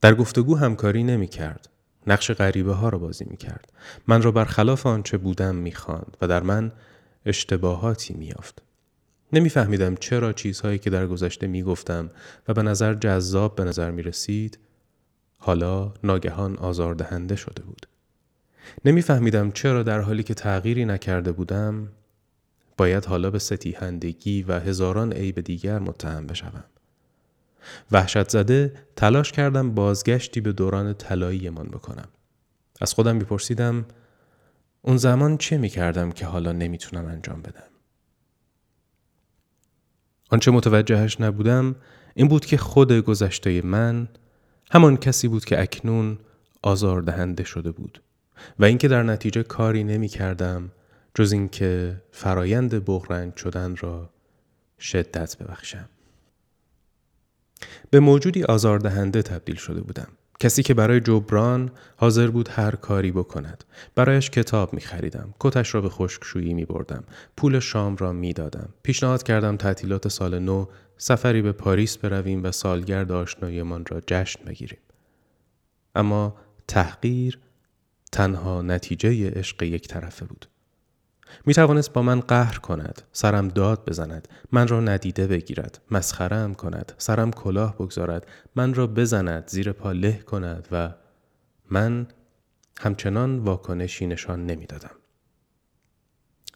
در 0.00 0.14
گفتگو 0.14 0.56
همکاری 0.56 1.02
نمی 1.02 1.26
کرد 1.26 1.68
نقش 2.06 2.30
غریبه 2.30 2.72
ها 2.72 2.88
را 2.88 2.98
بازی 2.98 3.24
می 3.30 3.36
کرد 3.36 3.72
من 4.06 4.22
را 4.22 4.30
برخلاف 4.30 4.86
آنچه 4.86 5.18
بودم 5.18 5.56
می 5.56 5.72
خاند 5.72 6.16
و 6.20 6.26
در 6.28 6.42
من 6.42 6.72
اشتباهاتی 7.26 8.14
می 8.14 8.26
یافت. 8.26 8.62
نمیفهمیدم 9.32 9.94
چرا 9.94 10.32
چیزهایی 10.32 10.78
که 10.78 10.90
در 10.90 11.06
گذشته 11.06 11.46
می‌گفتم 11.46 12.10
و 12.48 12.54
به 12.54 12.62
نظر 12.62 12.94
جذاب 12.94 13.54
به 13.54 13.64
نظر 13.64 13.90
می 13.90 14.02
رسید 14.02 14.58
حالا 15.38 15.94
ناگهان 16.04 16.56
آزاردهنده 16.56 17.36
شده 17.36 17.62
بود. 17.62 17.86
نمیفهمیدم 18.84 19.50
چرا 19.50 19.82
در 19.82 20.00
حالی 20.00 20.22
که 20.22 20.34
تغییری 20.34 20.84
نکرده 20.84 21.32
بودم 21.32 21.88
باید 22.76 23.04
حالا 23.04 23.30
به 23.30 23.38
ستیهندگی 23.38 24.42
و 24.42 24.60
هزاران 24.60 25.12
عیب 25.12 25.40
دیگر 25.40 25.78
متهم 25.78 26.26
بشوم. 26.26 26.64
وحشت 27.92 28.28
زده 28.28 28.72
تلاش 28.96 29.32
کردم 29.32 29.74
بازگشتی 29.74 30.40
به 30.40 30.52
دوران 30.52 30.94
من 31.50 31.68
بکنم. 31.68 32.08
از 32.80 32.94
خودم 32.94 33.16
میپرسیدم 33.16 33.84
اون 34.82 34.96
زمان 34.96 35.36
چه 35.36 35.58
می‌کردم 35.58 36.12
که 36.12 36.26
حالا 36.26 36.52
نمی‌تونم 36.52 37.06
انجام 37.06 37.42
بدم. 37.42 37.70
آنچه 40.30 40.50
متوجهش 40.50 41.20
نبودم 41.20 41.76
این 42.14 42.28
بود 42.28 42.46
که 42.46 42.56
خود 42.56 42.92
گذشته 42.92 43.62
من 43.62 44.08
همان 44.70 44.96
کسی 44.96 45.28
بود 45.28 45.44
که 45.44 45.62
اکنون 45.62 46.18
آزاردهنده 46.62 47.44
شده 47.44 47.70
بود 47.70 48.02
و 48.58 48.64
اینکه 48.64 48.88
در 48.88 49.02
نتیجه 49.02 49.42
کاری 49.42 49.84
نمی 49.84 50.08
کردم 50.08 50.70
جز 51.14 51.32
اینکه 51.32 52.02
فرایند 52.12 52.84
بغرنج 52.84 53.36
شدن 53.36 53.76
را 53.76 54.10
شدت 54.78 55.36
ببخشم. 55.38 55.88
به 57.90 58.00
موجودی 58.00 58.42
آزاردهنده 58.42 59.22
تبدیل 59.22 59.56
شده 59.56 59.80
بودم. 59.80 60.08
کسی 60.40 60.62
که 60.62 60.74
برای 60.74 61.00
جبران 61.00 61.70
حاضر 61.96 62.26
بود 62.26 62.48
هر 62.48 62.70
کاری 62.70 63.12
بکند. 63.12 63.64
برایش 63.94 64.30
کتاب 64.30 64.74
می 64.74 64.80
خریدم 64.80 65.34
کتش 65.40 65.74
را 65.74 65.80
به 65.80 65.88
خشکشویی 65.88 66.54
می 66.54 66.64
بردم 66.64 67.04
پول 67.36 67.58
شام 67.58 67.96
را 67.96 68.12
می 68.12 68.32
دادم 68.32 68.68
پیشنهاد 68.82 69.22
کردم 69.22 69.56
تعطیلات 69.56 70.08
سال 70.08 70.38
نو 70.38 70.66
سفری 70.96 71.42
به 71.42 71.52
پاریس 71.52 71.96
برویم 71.98 72.44
و 72.44 72.52
سالگرد 72.52 73.12
آشناییمان 73.12 73.84
را 73.86 74.00
جشن 74.06 74.44
بگیریم. 74.44 74.78
اما 75.94 76.36
تحقیر 76.68 77.38
تنها 78.12 78.62
نتیجه 78.62 79.30
عشق 79.30 79.62
یک 79.62 79.88
طرفه 79.88 80.24
بود 80.24 80.46
می 81.46 81.54
توانست 81.54 81.92
با 81.92 82.02
من 82.02 82.20
قهر 82.20 82.58
کند 82.58 83.02
سرم 83.12 83.48
داد 83.48 83.84
بزند 83.84 84.28
من 84.52 84.68
را 84.68 84.80
ندیده 84.80 85.26
بگیرد 85.26 85.80
مسخرم 85.90 86.54
کند 86.54 86.92
سرم 86.98 87.30
کلاه 87.30 87.74
بگذارد 87.74 88.26
من 88.56 88.74
را 88.74 88.86
بزند 88.86 89.48
زیر 89.48 89.72
پا 89.72 89.92
له 89.92 90.18
کند 90.18 90.68
و 90.72 90.94
من 91.70 92.06
همچنان 92.80 93.38
واکنشی 93.38 94.06
نشان 94.06 94.46
نمی‌دادم 94.46 94.96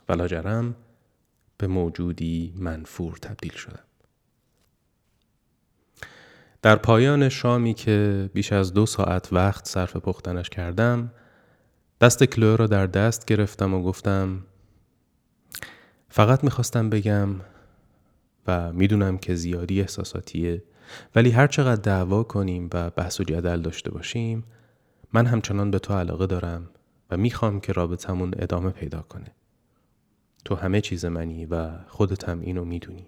ولا 0.09 0.29
جرم 0.29 0.77
به 1.59 1.67
موجودی 1.67 2.55
منفور 2.57 3.17
تبدیل 3.17 3.53
شدم. 3.53 3.85
در 6.62 6.77
پایان 6.77 7.29
شامی 7.29 7.75
که 7.75 8.31
بیش 8.35 8.53
از 8.53 8.75
دو 8.75 8.87
ساعت 8.87 9.33
وقت 9.33 9.69
صرف 9.69 9.97
پختنش 9.97 10.49
کردم 10.49 11.11
دست 12.05 12.25
کلو 12.25 12.57
را 12.57 12.67
در 12.67 12.87
دست 12.87 13.25
گرفتم 13.25 13.75
و 13.75 13.83
گفتم 13.83 14.45
فقط 16.09 16.45
می‌خواستم 16.45 16.90
بگم 16.90 17.29
و 18.47 18.73
می‌دونم 18.73 19.19
که 19.19 19.35
زیادی 19.35 19.81
احساساتیه 19.81 20.62
ولی 21.14 21.31
هر 21.31 21.47
چقدر 21.47 21.81
دعوا 21.81 22.23
کنیم 22.23 22.71
و 22.75 22.90
بحث 22.90 23.21
و 23.21 23.25
جدل 23.25 23.61
داشته 23.61 23.90
باشیم 23.90 24.45
من 25.12 25.27
همچنان 25.27 25.71
به 25.71 25.79
تو 25.79 25.95
علاقه 25.95 26.27
دارم 26.27 26.69
و 27.11 27.17
می‌خوام 27.17 27.61
که 27.61 27.73
رابطمون 27.73 28.35
ادامه 28.38 28.71
پیدا 28.71 29.03
کنه. 29.03 29.35
تو 30.45 30.55
همه 30.55 30.81
چیز 30.81 31.05
منی 31.05 31.47
و 31.47 31.71
خودت 31.87 32.29
هم 32.29 32.40
اینو 32.40 32.64
می‌دونی. 32.64 33.07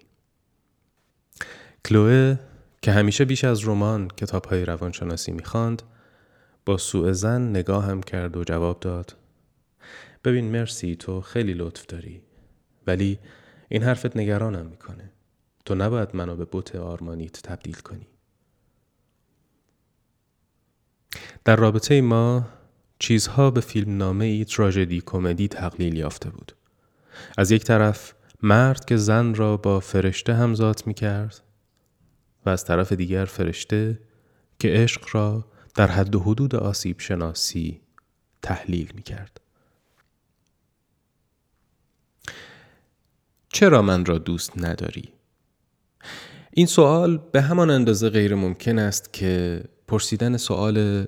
کلوه 1.85 2.39
که 2.81 2.91
همیشه 2.91 3.25
بیش 3.25 3.43
از 3.43 3.67
رمان 3.67 4.07
کتاب 4.07 4.45
های 4.45 4.65
روانشناسی 4.65 5.31
می‌خواند 5.31 5.81
با 6.67 6.77
سوء 6.77 7.11
زن 7.11 7.55
هم 7.67 8.01
کرد 8.01 8.37
و 8.37 8.43
جواب 8.43 8.79
داد. 8.79 9.15
ببین 10.23 10.51
مرسی 10.51 10.95
تو 10.95 11.21
خیلی 11.21 11.53
لطف 11.53 11.85
داری. 11.85 12.21
ولی 12.87 13.19
این 13.69 13.83
حرفت 13.83 14.17
نگرانم 14.17 14.65
می‌کنه. 14.65 15.11
تو 15.65 15.75
نباید 15.75 16.15
منو 16.15 16.35
به 16.35 16.45
بوت 16.45 16.75
آرمانیت 16.75 17.41
تبدیل 17.41 17.75
کنی. 17.75 18.07
در 21.45 21.55
رابطه 21.55 22.01
ما 22.01 22.47
چیزها 22.99 23.51
به 23.51 23.61
فیلم 23.61 23.97
نامه 23.97 24.25
ای 24.25 24.45
تراژدی 24.45 25.01
کمدی 25.05 25.47
تقلیل 25.47 25.97
یافته 25.97 26.29
بود. 26.29 26.51
از 27.37 27.51
یک 27.51 27.63
طرف 27.63 28.13
مرد 28.43 28.85
که 28.85 28.97
زن 28.97 29.33
را 29.33 29.57
با 29.57 29.79
فرشته 29.79 30.33
همزاد 30.33 30.83
می 30.85 30.93
کرد 30.93 31.41
و 32.45 32.49
از 32.49 32.65
طرف 32.65 32.91
دیگر 32.91 33.25
فرشته 33.25 33.99
که 34.59 34.67
عشق 34.67 35.05
را 35.11 35.45
در 35.77 35.91
حد 35.91 36.15
و 36.15 36.19
حدود 36.19 36.55
آسیب 36.55 36.99
شناسی 36.99 37.81
تحلیل 38.41 38.91
می 38.95 39.01
کرد. 39.01 39.41
چرا 43.49 43.81
من 43.81 44.05
را 44.05 44.17
دوست 44.17 44.51
نداری؟ 44.57 45.09
این 46.53 46.65
سوال 46.65 47.17
به 47.17 47.41
همان 47.41 47.69
اندازه 47.69 48.09
غیر 48.09 48.35
ممکن 48.35 48.79
است 48.79 49.13
که 49.13 49.63
پرسیدن 49.87 50.37
سوال 50.37 51.07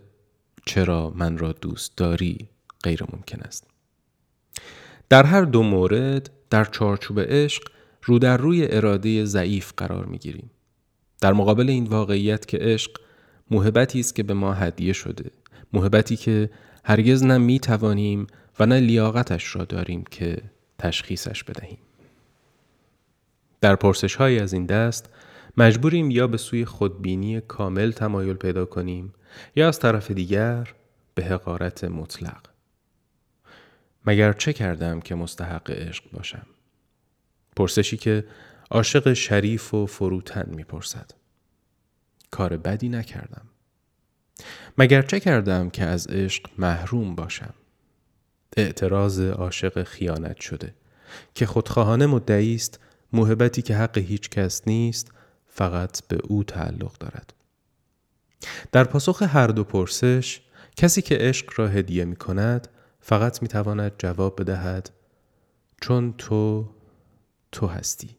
چرا 0.66 1.10
من 1.16 1.38
را 1.38 1.52
دوست 1.52 1.98
داری 1.98 2.50
غیر 2.84 3.04
ممکن 3.14 3.40
است. 3.42 3.68
در 5.10 5.24
هر 5.24 5.42
دو 5.42 5.64
مورد 5.64 6.30
در 6.50 6.66
چارچوب 6.66 7.20
عشق 7.20 7.64
رو 8.04 8.20
در 8.20 8.38
روی 8.38 8.68
اراده 8.72 9.26
ضعیف 9.26 9.74
قرار 9.78 10.06
می 10.06 10.18
گیریم. 10.18 10.52
در 11.22 11.34
مقابل 11.34 11.70
این 11.70 11.88
واقعیت 11.88 12.46
که 12.46 12.58
عشق 12.58 12.92
محبتی 13.52 14.00
است 14.00 14.16
که 14.16 14.24
به 14.24 14.34
ما 14.34 14.54
هدیه 14.54 14.94
شده. 14.94 15.32
محبتی 15.74 16.16
که 16.16 16.50
هرگز 16.84 17.24
نه 17.24 17.38
می 17.38 17.60
توانیم 17.60 18.28
و 18.60 18.66
نه 18.66 18.80
لیاقتش 18.80 19.56
را 19.56 19.66
داریم 19.66 20.04
که 20.12 20.42
تشخیصش 20.78 21.44
بدهیم. 21.44 21.80
در 23.62 23.76
پرسش 23.76 24.16
های 24.16 24.40
از 24.40 24.54
این 24.54 24.66
دست 24.66 25.10
مجبوریم 25.58 26.12
یا 26.12 26.28
به 26.28 26.38
سوی 26.38 26.66
خودبینی 26.66 27.42
کامل 27.42 27.92
تمایل 27.92 28.34
پیدا 28.34 28.66
کنیم 28.66 29.14
یا 29.56 29.68
از 29.68 29.80
طرف 29.80 30.12
دیگر 30.12 30.74
به 31.16 31.26
حقارت 31.26 31.84
مطلق. 31.84 32.46
مگر 34.06 34.34
چه 34.34 34.54
کردم 34.54 35.00
که 35.00 35.16
مستحق 35.16 35.70
عشق 35.70 36.04
باشم؟ 36.12 36.46
پرسشی 37.56 37.98
که 37.98 38.26
عاشق 38.72 39.14
شریف 39.14 39.74
و 39.74 39.86
فروتن 39.86 40.50
می‌پرسد. 40.56 41.19
کار 42.32 42.58
بدی 42.58 42.90
نکردم. 42.90 43.46
مگر 44.78 45.02
چه 45.02 45.20
کردم 45.20 45.70
که 45.70 45.84
از 45.84 46.08
عشق 46.08 46.46
محروم 46.58 47.16
باشم. 47.16 47.54
اعتراض 48.58 49.20
عاشق 49.20 49.84
خیانت 49.84 50.42
شده 50.42 50.74
که 51.36 51.46
خودخواهانه 51.46 52.06
مدعی 52.06 52.56
است 52.56 52.80
محبتی 53.14 53.62
که 53.62 53.76
حق 53.76 53.98
هیچ 53.98 54.30
کس 54.30 54.62
نیست 54.68 55.12
فقط 55.48 56.08
به 56.08 56.18
او 56.24 56.44
تعلق 56.44 56.98
دارد. 56.98 57.34
در 58.72 58.84
پاسخ 58.84 59.22
هر 59.22 59.48
دو 59.48 59.64
پرسش 59.64 60.42
کسی 60.76 61.02
که 61.02 61.18
عشق 61.20 61.50
را 61.56 61.68
هدیه 61.68 62.06
می 62.06 62.16
کند 62.16 62.68
فقط 63.02 63.42
می 63.42 63.48
تواند 63.48 63.92
جواب 63.98 64.42
بدهد 64.42 64.90
چون 65.82 66.14
تو 66.18 66.70
تو 67.52 67.68
هستی. 67.68 68.19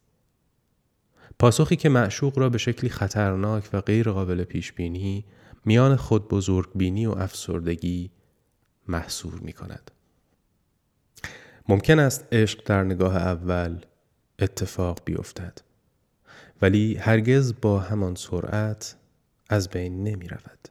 پاسخی 1.40 1.76
که 1.76 1.88
معشوق 1.88 2.38
را 2.38 2.48
به 2.48 2.58
شکلی 2.58 2.90
خطرناک 2.90 3.70
و 3.72 3.80
غیر 3.80 4.10
قابل 4.10 4.44
پیش 4.44 4.72
بینی 4.72 5.24
میان 5.64 5.96
خود 5.96 6.28
بزرگ 6.28 6.68
بینی 6.74 7.06
و 7.06 7.10
افسردگی 7.10 8.10
محصور 8.88 9.34
می 9.34 9.52
کند. 9.52 9.90
ممکن 11.68 11.98
است 11.98 12.26
عشق 12.32 12.62
در 12.64 12.84
نگاه 12.84 13.16
اول 13.16 13.78
اتفاق 14.38 15.00
بیفتد 15.04 15.58
ولی 16.62 16.94
هرگز 16.94 17.54
با 17.62 17.78
همان 17.78 18.14
سرعت 18.14 18.96
از 19.48 19.68
بین 19.68 20.04
نمی 20.04 20.28
رود. 20.28 20.68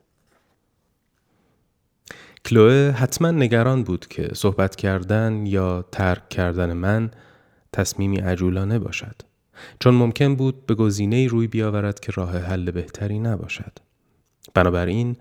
کلوه 2.45 2.91
حتما 2.91 3.31
نگران 3.31 3.83
بود 3.83 4.07
که 4.07 4.29
صحبت 4.33 4.75
کردن 4.75 5.45
یا 5.45 5.85
ترک 5.91 6.29
کردن 6.29 6.73
من 6.73 7.11
تصمیمی 7.73 8.17
عجولانه 8.17 8.79
باشد. 8.79 9.28
چون 9.79 9.93
ممکن 9.93 10.35
بود 10.35 10.65
به 10.65 10.75
گزینه 10.75 11.27
روی 11.27 11.47
بیاورد 11.47 11.99
که 11.99 12.11
راه 12.11 12.37
حل 12.37 12.71
بهتری 12.71 13.19
نباشد. 13.19 13.79
بنابراین 14.53 15.15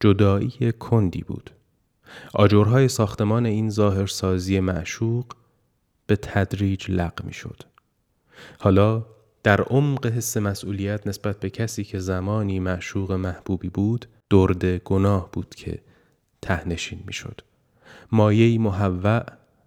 جدایی 0.00 0.72
کندی 0.72 1.22
بود. 1.22 1.50
آجرهای 2.34 2.88
ساختمان 2.88 3.46
این 3.46 3.70
ظاهرسازی 3.70 4.60
معشوق 4.60 5.26
به 6.06 6.16
تدریج 6.16 6.90
لق 6.90 7.24
می 7.24 7.32
شد. 7.32 7.62
حالا 8.58 9.06
در 9.42 9.60
عمق 9.60 10.06
حس 10.06 10.36
مسئولیت 10.36 11.06
نسبت 11.06 11.40
به 11.40 11.50
کسی 11.50 11.84
که 11.84 11.98
زمانی 11.98 12.60
معشوق 12.60 13.12
محبوبی 13.12 13.68
بود 13.68 14.06
درد 14.30 14.64
گناه 14.64 15.30
بود 15.32 15.54
که 15.54 15.78
تهنشین 16.42 17.00
می 17.06 17.12
شد. 17.12 17.40
مایهی 18.12 18.58
محوع 18.58 19.22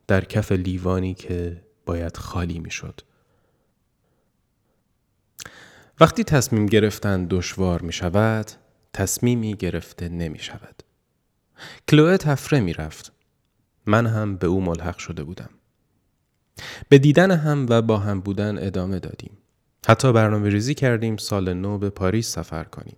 در 0.07 0.25
کف 0.25 0.51
لیوانی 0.51 1.13
که 1.13 1.61
باید 1.85 2.17
خالی 2.17 2.59
می 2.59 2.71
شد. 2.71 3.01
وقتی 6.01 6.23
تصمیم 6.23 6.65
گرفتن 6.65 7.25
دشوار 7.25 7.81
می 7.81 7.93
شود 7.93 8.51
تصمیمی 8.93 9.55
گرفته 9.55 10.09
نمی 10.09 10.39
شود. 10.39 10.83
کلوه 11.89 12.17
تفره 12.17 12.59
می 12.59 12.73
رفت. 12.73 13.11
من 13.85 14.07
هم 14.07 14.35
به 14.35 14.47
او 14.47 14.61
ملحق 14.61 14.97
شده 14.97 15.23
بودم. 15.23 15.49
به 16.89 16.97
دیدن 16.97 17.31
هم 17.31 17.65
و 17.69 17.81
با 17.81 17.97
هم 17.97 18.19
بودن 18.19 18.67
ادامه 18.67 18.99
دادیم. 18.99 19.37
حتی 19.87 20.13
برنامه 20.13 20.49
ریزی 20.49 20.73
کردیم 20.73 21.17
سال 21.17 21.53
نو 21.53 21.77
به 21.77 21.89
پاریس 21.89 22.31
سفر 22.31 22.63
کنیم. 22.63 22.97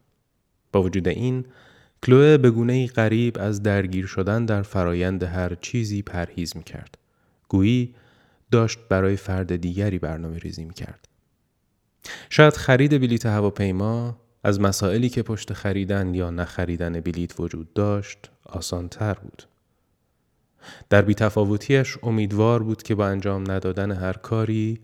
با 0.71 0.83
وجود 0.83 1.07
این 1.07 1.45
کلوه 2.03 2.37
به 2.37 2.51
گونه 2.51 2.87
غریب 2.87 3.37
از 3.39 3.63
درگیر 3.63 4.05
شدن 4.05 4.45
در 4.45 4.61
فرایند 4.61 5.23
هر 5.23 5.55
چیزی 5.55 6.01
پرهیز 6.01 6.57
می 6.57 6.63
کرد. 6.63 6.97
گویی 7.49 7.95
داشت 8.51 8.79
برای 8.89 9.15
فرد 9.15 9.55
دیگری 9.55 9.99
برنامه 9.99 10.37
ریزی 10.37 10.65
می 10.65 10.73
کرد. 10.73 11.07
شاید 12.29 12.53
خرید 12.53 13.01
بلیت 13.01 13.25
هواپیما 13.25 14.17
از 14.43 14.61
مسائلی 14.61 15.09
که 15.09 15.23
پشت 15.23 15.53
خریدن 15.53 16.13
یا 16.13 16.29
نخریدن 16.29 16.99
بلیت 16.99 17.39
وجود 17.39 17.73
داشت 17.73 18.31
آسان 18.45 18.89
تر 18.89 19.13
بود. 19.13 19.43
در 20.89 21.01
بیتفاوتیش 21.01 21.97
امیدوار 22.03 22.63
بود 22.63 22.83
که 22.83 22.95
با 22.95 23.07
انجام 23.07 23.51
ندادن 23.51 23.91
هر 23.91 24.13
کاری 24.13 24.79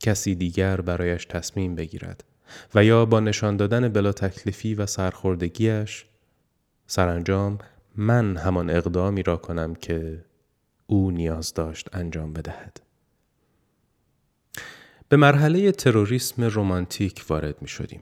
کسی 0.00 0.34
دیگر 0.34 0.80
برایش 0.80 1.24
تصمیم 1.24 1.74
بگیرد 1.74 2.24
و 2.74 2.84
یا 2.84 3.04
با 3.04 3.20
نشان 3.20 3.56
دادن 3.56 3.88
بلا 3.88 4.12
تکلیفی 4.12 4.74
و 4.74 4.86
سرخوردگیش 4.86 6.06
سرانجام 6.86 7.58
من 7.96 8.36
همان 8.36 8.70
اقدامی 8.70 9.22
را 9.22 9.36
کنم 9.36 9.74
که 9.74 10.24
او 10.86 11.10
نیاز 11.10 11.54
داشت 11.54 11.88
انجام 11.92 12.32
بدهد. 12.32 12.85
به 15.08 15.16
مرحله 15.16 15.72
تروریسم 15.72 16.42
رومانتیک 16.42 17.24
وارد 17.28 17.62
می 17.62 17.68
شدیم. 17.68 18.00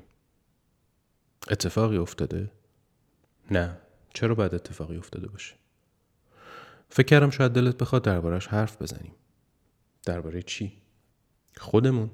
اتفاقی 1.50 1.96
افتاده؟ 1.96 2.50
نه 3.50 3.78
چرا 4.14 4.34
باید 4.34 4.54
اتفاقی 4.54 4.96
افتاده 4.96 5.28
باشه؟ 5.28 5.54
فکر 6.88 7.06
کردم 7.06 7.30
شاید 7.30 7.52
دلت 7.52 7.76
بخواد 7.76 8.02
دربارش 8.02 8.46
حرف 8.46 8.82
بزنیم. 8.82 9.14
درباره 10.06 10.42
چی؟ 10.42 10.72
خودمون. 11.56 12.10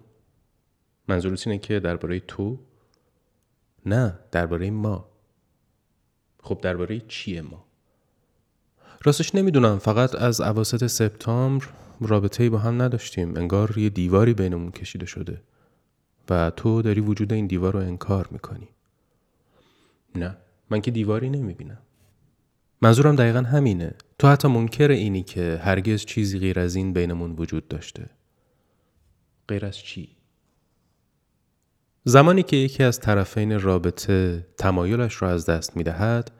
منظورت 1.08 1.46
اینه 1.46 1.58
که 1.58 1.80
درباره 1.80 2.20
تو؟ 2.20 2.58
نه 3.86 4.18
درباره 4.32 4.70
ما. 4.70 5.08
خب 6.42 6.60
درباره 6.60 7.00
چیه 7.00 7.42
ما؟ 7.42 7.64
راستش 9.04 9.34
نمی‌دونم 9.34 9.78
فقط 9.78 10.14
از 10.14 10.40
عواسط 10.40 10.86
سپتامبر 10.86 11.66
رابطه 12.08 12.50
با 12.50 12.58
هم 12.58 12.82
نداشتیم. 12.82 13.36
انگار 13.36 13.78
یه 13.78 13.90
دیواری 13.90 14.34
بینمون 14.34 14.70
کشیده 14.70 15.06
شده. 15.06 15.42
و 16.30 16.50
تو 16.50 16.82
داری 16.82 17.00
وجود 17.00 17.32
این 17.32 17.46
دیوار 17.46 17.72
رو 17.72 17.78
انکار 17.78 18.28
می‌کنی. 18.30 18.68
نه 20.14 20.36
من 20.70 20.80
که 20.80 20.90
دیواری 20.90 21.30
نمی‌بینم. 21.30 21.78
منظورم 22.82 23.16
دقیقا 23.16 23.40
همینه. 23.40 23.94
تو 24.18 24.28
حتی 24.28 24.48
منکر 24.48 24.90
اینی 24.90 25.22
که 25.22 25.60
هرگز 25.64 26.04
چیزی 26.04 26.38
غیر 26.38 26.60
از 26.60 26.74
این 26.74 26.92
بینمون 26.92 27.32
وجود 27.32 27.68
داشته. 27.68 28.10
غیر 29.48 29.66
از 29.66 29.76
چی؟ 29.76 30.08
زمانی 32.04 32.42
که 32.42 32.56
یکی 32.56 32.82
از 32.82 33.00
طرفین 33.00 33.60
رابطه 33.60 34.46
تمایلش 34.58 35.22
را 35.22 35.30
از 35.30 35.46
دست 35.46 35.76
می 35.76 35.82
دهد 35.82 36.30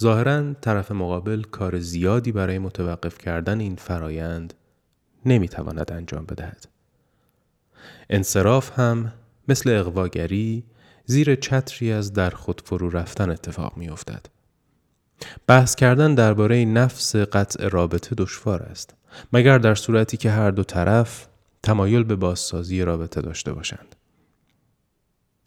ظاهرا 0.00 0.54
طرف 0.54 0.92
مقابل 0.92 1.42
کار 1.42 1.78
زیادی 1.78 2.32
برای 2.32 2.58
متوقف 2.58 3.18
کردن 3.18 3.60
این 3.60 3.76
فرایند 3.76 4.54
نمی 5.26 5.48
تواند 5.48 5.92
انجام 5.92 6.24
بدهد. 6.24 6.68
انصراف 8.10 8.78
هم 8.78 9.12
مثل 9.48 9.70
اقواگری 9.70 10.64
زیر 11.04 11.34
چتری 11.34 11.92
از 11.92 12.12
در 12.12 12.30
خود 12.30 12.62
فرو 12.64 12.90
رفتن 12.90 13.30
اتفاق 13.30 13.76
می 13.76 13.88
افتد. 13.88 14.26
بحث 15.46 15.74
کردن 15.74 16.14
درباره 16.14 16.64
نفس 16.64 17.16
قطع 17.16 17.68
رابطه 17.68 18.14
دشوار 18.14 18.62
است 18.62 18.94
مگر 19.32 19.58
در 19.58 19.74
صورتی 19.74 20.16
که 20.16 20.30
هر 20.30 20.50
دو 20.50 20.64
طرف 20.64 21.28
تمایل 21.62 22.04
به 22.04 22.16
بازسازی 22.16 22.82
رابطه 22.82 23.20
داشته 23.20 23.52
باشند. 23.52 23.96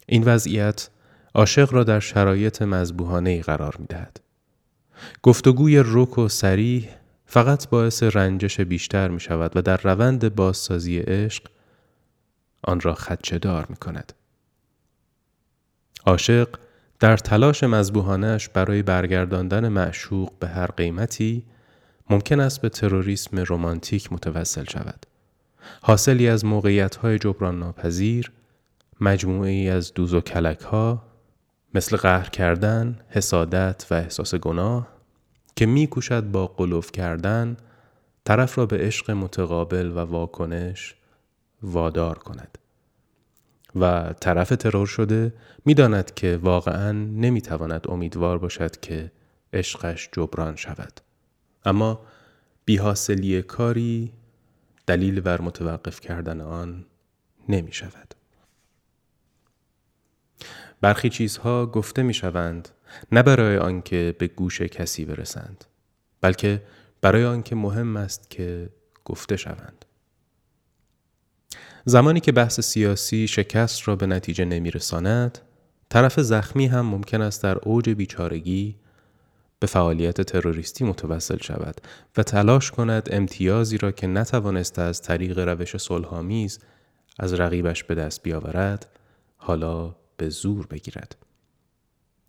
این 0.07 0.23
وضعیت 0.23 0.89
عاشق 1.35 1.73
را 1.73 1.83
در 1.83 1.99
شرایط 1.99 2.61
مذبوحانه 2.61 3.29
ای 3.29 3.41
قرار 3.41 3.75
می 3.79 3.85
دهد. 3.85 4.19
گفتگوی 5.23 5.83
رک 5.85 6.17
و 6.17 6.29
سریح 6.29 6.89
فقط 7.25 7.69
باعث 7.69 8.03
رنجش 8.03 8.61
بیشتر 8.61 9.07
می 9.07 9.19
شود 9.19 9.57
و 9.57 9.61
در 9.61 9.77
روند 9.77 10.35
بازسازی 10.35 10.99
عشق 10.99 11.43
آن 12.63 12.79
را 12.79 12.93
خدچه 12.93 13.39
دار 13.39 13.65
می 13.69 13.75
کند. 13.75 14.13
عاشق 16.05 16.47
در 16.99 17.17
تلاش 17.17 17.63
مذبوحانش 17.63 18.49
برای 18.49 18.81
برگرداندن 18.81 19.69
معشوق 19.69 20.31
به 20.39 20.47
هر 20.47 20.67
قیمتی 20.67 21.45
ممکن 22.09 22.39
است 22.39 22.61
به 22.61 22.69
تروریسم 22.69 23.43
رمانتیک 23.49 24.13
متوسل 24.13 24.63
شود. 24.63 25.05
حاصلی 25.81 26.29
از 26.29 26.45
موقعیت 26.45 26.95
های 26.95 27.19
جبران 27.19 27.59
ناپذیر، 27.59 28.31
مجموعه 29.01 29.51
ای 29.51 29.69
از 29.69 29.93
دوز 29.93 30.13
و 30.13 30.21
کلک 30.21 30.61
ها، 30.61 31.03
مثل 31.73 31.97
قهر 31.97 32.29
کردن، 32.29 32.99
حسادت 33.09 33.85
و 33.91 33.93
احساس 33.93 34.35
گناه 34.35 34.94
که 35.55 35.65
میکوشد 35.65 36.31
با 36.31 36.47
قلوف 36.47 36.91
کردن 36.91 37.57
طرف 38.25 38.57
را 38.57 38.65
به 38.65 38.77
عشق 38.77 39.11
متقابل 39.11 39.91
و 39.91 39.99
واکنش 39.99 40.95
وادار 41.61 42.17
کند. 42.17 42.57
و 43.75 44.13
طرف 44.19 44.49
ترور 44.49 44.87
شده 44.87 45.33
می‌داند 45.65 46.13
که 46.13 46.39
واقعا 46.43 46.91
نمی‌تواند 46.91 47.85
امیدوار 47.89 48.37
باشد 48.37 48.79
که 48.79 49.11
عشقش 49.53 50.09
جبران 50.11 50.55
شود 50.55 51.01
اما 51.65 52.01
بیحاصلی 52.65 53.41
کاری 53.41 54.13
دلیل 54.87 55.21
بر 55.21 55.41
متوقف 55.41 55.99
کردن 55.99 56.41
آن 56.41 56.85
نمی 57.49 57.73
شود. 57.73 58.15
برخی 60.81 61.09
چیزها 61.09 61.65
گفته 61.65 62.03
می 62.03 62.13
شوند 62.13 62.69
نه 63.11 63.23
برای 63.23 63.57
آنکه 63.57 64.15
به 64.19 64.27
گوش 64.27 64.61
کسی 64.61 65.05
برسند 65.05 65.65
بلکه 66.21 66.61
برای 67.01 67.25
آنکه 67.25 67.55
مهم 67.55 67.97
است 67.97 68.29
که 68.29 68.69
گفته 69.05 69.37
شوند. 69.37 69.85
زمانی 71.85 72.19
که 72.19 72.31
بحث 72.31 72.59
سیاسی 72.59 73.27
شکست 73.27 73.87
را 73.87 73.95
به 73.95 74.05
نتیجه 74.05 74.45
نمیرساند، 74.45 75.39
طرف 75.89 76.19
زخمی 76.19 76.67
هم 76.67 76.85
ممکن 76.85 77.21
است 77.21 77.43
در 77.43 77.57
اوج 77.57 77.89
بیچارگی 77.89 78.75
به 79.59 79.67
فعالیت 79.67 80.21
تروریستی 80.21 80.83
متوسل 80.83 81.37
شود 81.37 81.81
و 82.17 82.23
تلاش 82.23 82.71
کند 82.71 83.09
امتیازی 83.11 83.77
را 83.77 83.91
که 83.91 84.07
نتوانسته 84.07 84.81
از 84.81 85.01
طریق 85.01 85.39
روش 85.39 85.77
صلحآمیز 85.77 86.59
از 87.19 87.33
رقیبش 87.33 87.83
به 87.83 87.95
دست 87.95 88.23
بیاورد 88.23 88.87
حالا 89.37 89.95
به 90.17 90.29
زور 90.29 90.67
بگیرد 90.67 91.24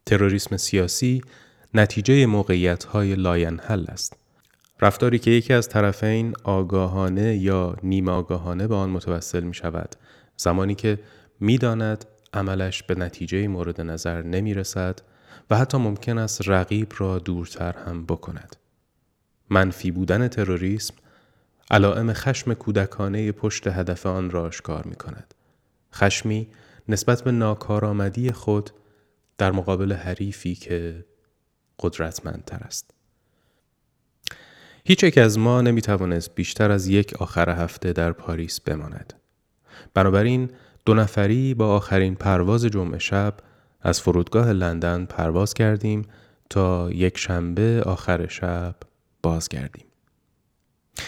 تروریسم 0.07 0.57
سیاسی 0.57 1.23
نتیجه 1.75 2.27
موقعیت 2.27 2.85
های 2.85 3.15
لاینحل 3.15 3.85
است 3.89 4.17
رفتاری 4.81 5.19
که 5.19 5.31
یکی 5.31 5.53
از 5.53 5.69
طرفین 5.69 6.35
آگاهانه 6.45 7.37
یا 7.37 7.77
نیمه 7.83 8.13
آگاهانه 8.13 8.67
به 8.67 8.75
آن 8.75 8.91
متوسل 8.91 9.43
می 9.43 9.55
شود 9.55 9.97
زمانی 10.37 10.75
که 10.75 10.99
می‌داند 11.41 12.05
عملش 12.35 12.83
به 12.83 12.95
نتیجه 12.95 13.49
مورد 13.49 13.81
نظر 13.81 14.23
نمی 14.23 14.55
رسد 14.55 15.01
و 15.51 15.57
حتی 15.57 15.79
ممکن 15.79 16.19
است 16.19 16.49
رقیب 16.49 16.93
را 16.99 17.19
دورتر 17.19 17.75
هم 17.87 18.07
بکند. 18.07 18.57
منفی 19.51 19.91
بودن 19.91 20.29
تروریسم 20.29 20.95
علائم 21.71 22.13
خشم 22.13 22.55
کودکانه 22.55 23.33
پشت 23.33 23.67
هدف 23.67 24.07
آن 24.07 24.31
را 24.31 24.43
آشکار 24.43 24.87
می 24.87 24.95
کند. 24.95 25.35
خشمی 25.95 26.49
نسبت 26.89 27.23
به 27.23 27.33
ناکارآمدی 27.33 28.33
خود 28.33 28.71
در 29.39 29.53
مقابل 29.53 29.93
حریفی 29.93 30.55
که 30.55 31.05
قدرتمندتر 31.81 32.59
است. 32.59 32.91
هیچ 34.85 35.05
یک 35.05 35.19
از 35.19 35.39
ما 35.39 35.61
نمی 35.61 35.81
توانست 35.81 36.35
بیشتر 36.35 36.71
از 36.71 36.89
یک 36.89 37.15
آخر 37.15 37.51
هفته 37.51 37.93
در 37.93 38.13
پاریس 38.13 38.61
بماند. 38.61 39.13
بنابراین 39.95 40.51
دو 40.87 40.95
نفری 40.95 41.55
با 41.55 41.77
آخرین 41.77 42.15
پرواز 42.15 42.65
جمعه 42.65 42.99
شب 42.99 43.35
از 43.81 44.01
فرودگاه 44.01 44.53
لندن 44.53 45.05
پرواز 45.05 45.55
کردیم 45.55 46.03
تا 46.51 46.91
یک 46.91 47.19
شنبه 47.19 47.83
آخر 47.87 48.27
شب 48.27 48.75
بازگردیم. 49.23 49.87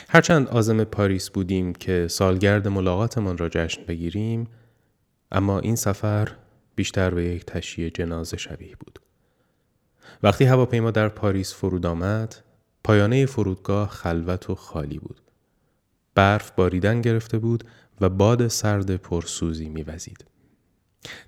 هرچند 0.08 0.48
آزم 0.48 0.84
پاریس 0.84 1.30
بودیم 1.30 1.72
که 1.72 2.06
سالگرد 2.08 2.68
ملاقاتمان 2.68 3.38
را 3.38 3.48
جشن 3.48 3.84
بگیریم 3.84 4.46
اما 5.32 5.58
این 5.58 5.76
سفر 5.76 6.28
بیشتر 6.78 7.10
به 7.10 7.24
یک 7.24 7.44
تشییع 7.44 7.90
جنازه 7.90 8.36
شبیه 8.36 8.76
بود. 8.80 8.98
وقتی 10.22 10.44
هواپیما 10.44 10.90
در 10.90 11.08
پاریس 11.08 11.54
فرود 11.54 11.86
آمد 11.86 12.36
پایانه 12.84 13.26
فرودگاه 13.26 13.88
خلوت 13.88 14.50
و 14.50 14.54
خالی 14.54 14.98
بود. 14.98 15.20
برف 16.14 16.50
باریدن 16.50 17.00
گرفته 17.00 17.38
بود 17.38 17.64
و 18.00 18.08
باد 18.08 18.48
سرد 18.48 18.96
پرسوزی 18.96 19.68
میوزید. 19.68 20.24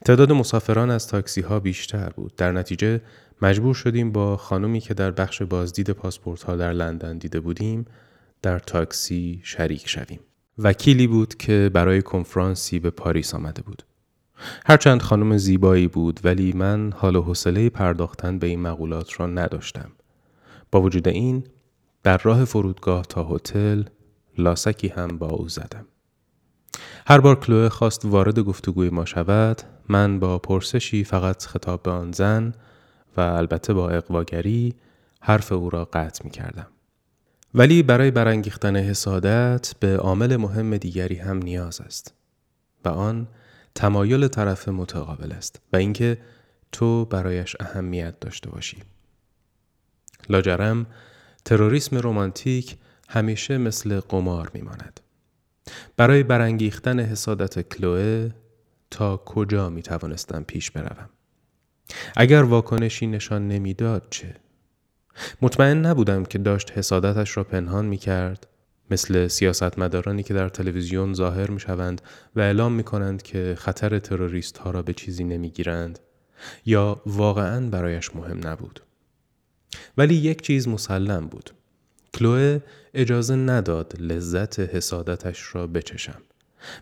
تعداد 0.04 0.32
مسافران 0.32 0.90
از 0.90 1.08
تاکسی 1.08 1.40
ها 1.40 1.60
بیشتر 1.60 2.10
بود. 2.10 2.36
در 2.36 2.52
نتیجه 2.52 3.00
مجبور 3.42 3.74
شدیم 3.74 4.12
با 4.12 4.36
خانمی 4.36 4.80
که 4.80 4.94
در 4.94 5.10
بخش 5.10 5.42
بازدید 5.42 5.90
پاسپورت 5.90 6.42
ها 6.42 6.56
در 6.56 6.72
لندن 6.72 7.18
دیده 7.18 7.40
بودیم 7.40 7.84
در 8.42 8.58
تاکسی 8.58 9.40
شریک 9.44 9.88
شویم. 9.88 10.20
وکیلی 10.58 11.06
بود 11.06 11.34
که 11.34 11.70
برای 11.74 12.02
کنفرانسی 12.02 12.78
به 12.78 12.90
پاریس 12.90 13.34
آمده 13.34 13.62
بود. 13.62 13.82
هرچند 14.66 15.02
خانم 15.02 15.36
زیبایی 15.36 15.88
بود 15.88 16.20
ولی 16.24 16.52
من 16.52 16.92
حال 16.96 17.16
و 17.16 17.22
حوصله 17.22 17.70
پرداختن 17.70 18.38
به 18.38 18.46
این 18.46 18.60
مقولات 18.60 19.20
را 19.20 19.26
نداشتم. 19.26 19.90
با 20.72 20.82
وجود 20.82 21.08
این 21.08 21.44
در 22.02 22.18
راه 22.18 22.44
فرودگاه 22.44 23.04
تا 23.04 23.24
هتل 23.24 23.82
لاسکی 24.38 24.88
هم 24.88 25.08
با 25.08 25.28
او 25.28 25.48
زدم. 25.48 25.86
هر 27.06 27.20
بار 27.20 27.40
کلوه 27.40 27.68
خواست 27.68 28.04
وارد 28.04 28.38
گفتگوی 28.38 28.90
ما 28.90 29.04
شود 29.04 29.62
من 29.88 30.18
با 30.18 30.38
پرسشی 30.38 31.04
فقط 31.04 31.44
خطاب 31.44 31.82
به 31.82 31.90
آن 31.90 32.12
زن 32.12 32.54
و 33.16 33.20
البته 33.20 33.74
با 33.74 33.90
اقواگری 33.90 34.74
حرف 35.20 35.52
او 35.52 35.70
را 35.70 35.84
قطع 35.84 36.24
می 36.24 36.30
کردم. 36.30 36.66
ولی 37.54 37.82
برای 37.82 38.10
برانگیختن 38.10 38.76
حسادت 38.76 39.72
به 39.80 39.96
عامل 39.96 40.36
مهم 40.36 40.76
دیگری 40.76 41.16
هم 41.16 41.36
نیاز 41.38 41.80
است 41.80 42.14
و 42.84 42.88
آن 42.88 43.28
تمایل 43.74 44.28
طرف 44.28 44.68
متقابل 44.68 45.32
است 45.32 45.60
و 45.72 45.76
اینکه 45.76 46.18
تو 46.72 47.04
برایش 47.04 47.56
اهمیت 47.60 48.20
داشته 48.20 48.50
باشی. 48.50 48.76
لاجرم 50.28 50.86
تروریسم 51.44 51.96
رومانتیک 51.96 52.76
همیشه 53.08 53.58
مثل 53.58 54.00
قمار 54.00 54.50
میماند. 54.54 55.00
برای 55.96 56.22
برانگیختن 56.22 57.00
حسادت 57.00 57.60
کلوه 57.60 58.30
تا 58.90 59.16
کجا 59.16 59.68
می 59.70 59.82
توانستم 59.82 60.42
پیش 60.42 60.70
بروم 60.70 61.08
اگر 62.16 62.42
واکنشی 62.42 63.06
نشان 63.06 63.48
نمی‌داد 63.48 64.06
چه 64.10 64.36
مطمئن 65.42 65.86
نبودم 65.86 66.24
که 66.24 66.38
داشت 66.38 66.78
حسادتش 66.78 67.36
را 67.36 67.44
پنهان 67.44 67.86
می 67.86 67.96
کرد 67.96 68.46
مثل 68.90 69.28
سیاستمدارانی 69.28 70.22
که 70.22 70.34
در 70.34 70.48
تلویزیون 70.48 71.14
ظاهر 71.14 71.50
می 71.50 71.60
شوند 71.60 72.02
و 72.36 72.40
اعلام 72.40 72.72
می 72.72 72.82
کنند 72.82 73.22
که 73.22 73.54
خطر 73.58 73.98
تروریست 73.98 74.58
ها 74.58 74.70
را 74.70 74.82
به 74.82 74.92
چیزی 74.92 75.24
نمی 75.24 75.50
گیرند 75.50 75.98
یا 76.66 77.02
واقعا 77.06 77.70
برایش 77.70 78.16
مهم 78.16 78.46
نبود. 78.48 78.80
ولی 79.98 80.14
یک 80.14 80.42
چیز 80.42 80.68
مسلم 80.68 81.26
بود. 81.26 81.50
کلوه 82.14 82.60
اجازه 82.94 83.36
نداد 83.36 83.94
لذت 84.00 84.60
حسادتش 84.60 85.54
را 85.54 85.66
بچشم 85.66 86.22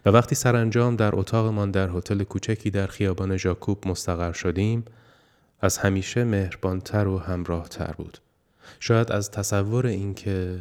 و 0.06 0.10
وقتی 0.10 0.34
سرانجام 0.34 0.96
در 0.96 1.16
اتاقمان 1.16 1.70
در 1.70 1.90
هتل 1.90 2.22
کوچکی 2.22 2.70
در 2.70 2.86
خیابان 2.86 3.36
ژاکوب 3.36 3.88
مستقر 3.88 4.32
شدیم 4.32 4.84
از 5.60 5.78
همیشه 5.78 6.24
مهربانتر 6.24 7.08
و 7.08 7.18
همراهتر 7.18 7.94
بود. 7.96 8.18
شاید 8.80 9.12
از 9.12 9.30
تصور 9.30 9.86
اینکه 9.86 10.60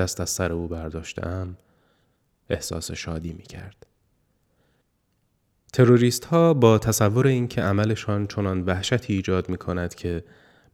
دست 0.00 0.20
از 0.20 0.30
سر 0.30 0.52
او 0.52 0.68
برداشتم 0.68 1.56
احساس 2.50 2.92
شادی 2.92 3.32
می 3.32 3.42
کرد. 3.42 3.86
تروریست 5.72 6.24
ها 6.24 6.54
با 6.54 6.78
تصور 6.78 7.26
اینکه 7.26 7.62
عملشان 7.62 8.26
چنان 8.26 8.62
وحشتی 8.62 9.14
ایجاد 9.14 9.48
می 9.48 9.56
کند 9.58 9.94
که 9.94 10.24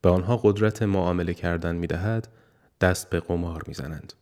به 0.02 0.08
آنها 0.08 0.36
قدرت 0.36 0.82
معامله 0.82 1.34
کردن 1.34 1.76
می 1.76 1.86
دهد 1.86 2.28
دست 2.80 3.10
به 3.10 3.20
قمار 3.20 3.62
می 3.66 3.74
زنند. 3.74 4.12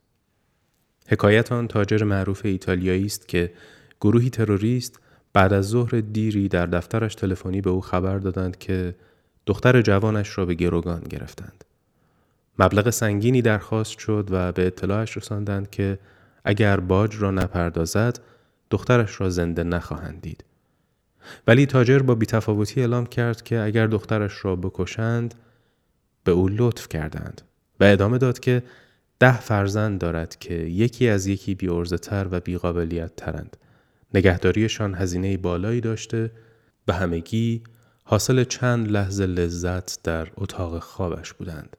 حکایت 1.09 1.53
آن 1.53 1.69
تاجر 1.69 2.05
معروف 2.05 2.41
ایتالیایی 2.45 3.07
است 3.07 3.29
که 3.29 3.53
گروهی 4.01 4.31
تروریست 4.31 5.01
بعد 5.33 5.53
از 5.53 5.65
ظهر 5.65 6.01
دیری 6.01 6.49
در 6.49 6.67
دفترش 6.67 7.15
تلفنی 7.15 7.61
به 7.61 7.71
او 7.71 7.81
خبر 7.81 8.19
دادند 8.19 8.59
که 8.59 8.95
دختر 9.47 9.83
جوانش 9.83 10.39
را 10.39 10.47
به 10.47 10.55
گروگان 10.55 11.01
گرفتند. 11.01 11.65
مبلغ 12.59 12.91
سنگینی 12.91 13.43
درخواست 13.43 13.99
شد 13.99 14.29
و 14.31 14.53
به 14.53 14.67
اطلاعش 14.67 15.17
رساندند 15.17 15.71
که 15.71 15.99
اگر 16.45 16.81
باج 16.81 17.17
را 17.17 17.31
نپردازد 17.31 18.21
دخترش 18.71 19.21
را 19.21 19.31
زنده 19.31 19.65
نخواهند 19.65 20.21
دید. 20.21 20.45
ولی 21.47 21.67
تاجر 21.67 21.99
با 21.99 22.15
بیتفاوتی 22.15 22.81
اعلام 22.81 23.07
کرد 23.07 23.43
که 23.43 23.61
اگر 23.61 23.87
دخترش 23.87 24.45
را 24.45 24.57
بکشند 24.57 25.35
به 26.25 26.33
او 26.33 26.49
لطف 26.49 26.89
کردند 26.89 27.43
و 27.81 27.85
ادامه 27.85 28.19
داد 28.19 28.41
که 28.41 28.63
ده 29.19 29.41
فرزند 29.41 30.01
دارد 30.01 30.39
که 30.39 30.55
یکی 30.55 31.09
از 31.09 31.27
یکی 31.27 31.55
بیارزه 31.55 31.99
تر 31.99 32.27
و 32.31 32.41
بیقابلیت 32.41 33.17
ترند. 33.17 33.57
نگهداریشان 34.15 34.95
هزینه 34.95 35.37
بالایی 35.37 35.81
داشته 35.81 36.31
و 36.89 36.93
همگی 36.93 37.63
حاصل 38.05 38.45
چند 38.45 38.91
لحظه 38.91 39.27
لذت 39.27 40.03
در 40.03 40.29
اتاق 40.37 40.79
خوابش 40.79 41.33
بودند. 41.33 41.77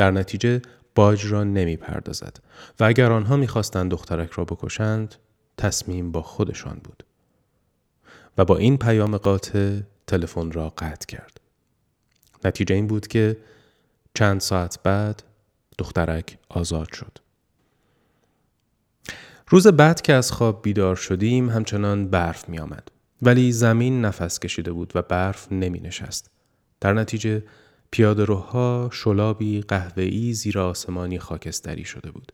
در 0.00 0.10
نتیجه 0.10 0.62
باج 0.94 1.26
را 1.26 1.44
نمی 1.44 1.76
پردازد 1.76 2.36
و 2.80 2.84
اگر 2.84 3.12
آنها 3.12 3.36
می‌خواستند 3.36 3.90
دخترک 3.90 4.30
را 4.30 4.44
بکشند 4.44 5.14
تصمیم 5.56 6.12
با 6.12 6.22
خودشان 6.22 6.80
بود. 6.84 7.04
و 8.38 8.44
با 8.44 8.56
این 8.56 8.78
پیام 8.78 9.16
قاطع 9.16 9.80
تلفن 10.06 10.52
را 10.52 10.70
قطع 10.70 11.06
کرد. 11.06 11.40
نتیجه 12.44 12.74
این 12.74 12.86
بود 12.86 13.06
که 13.06 13.36
چند 14.14 14.40
ساعت 14.40 14.78
بعد 14.82 15.22
دخترک 15.78 16.38
آزاد 16.48 16.92
شد. 16.92 17.18
روز 19.48 19.66
بعد 19.66 20.02
که 20.02 20.12
از 20.12 20.32
خواب 20.32 20.62
بیدار 20.62 20.96
شدیم 20.96 21.50
همچنان 21.50 22.08
برف 22.08 22.48
می 22.48 22.58
آمد. 22.58 22.88
ولی 23.22 23.52
زمین 23.52 24.04
نفس 24.04 24.38
کشیده 24.38 24.72
بود 24.72 24.92
و 24.94 25.02
برف 25.02 25.52
نمی 25.52 25.80
نشست. 25.80 26.30
در 26.80 26.92
نتیجه 26.92 27.42
پیاده 27.90 28.24
روها 28.24 28.90
شلابی 28.92 29.60
قهوه‌ای 29.60 30.32
زیر 30.32 30.58
آسمانی 30.58 31.18
خاکستری 31.18 31.84
شده 31.84 32.10
بود. 32.10 32.32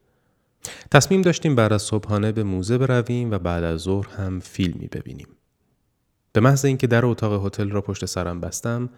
تصمیم 0.90 1.22
داشتیم 1.22 1.54
بعد 1.54 1.72
از 1.72 1.82
صبحانه 1.82 2.32
به 2.32 2.42
موزه 2.42 2.78
برویم 2.78 3.30
و 3.30 3.38
بعد 3.38 3.64
از 3.64 3.80
ظهر 3.80 4.08
هم 4.08 4.40
فیلمی 4.40 4.86
ببینیم. 4.86 5.28
به 6.32 6.40
محض 6.40 6.64
اینکه 6.64 6.86
در 6.86 7.06
اتاق 7.06 7.46
هتل 7.46 7.70
را 7.70 7.80
پشت 7.80 8.04
سرم 8.04 8.40
بستم 8.40 8.90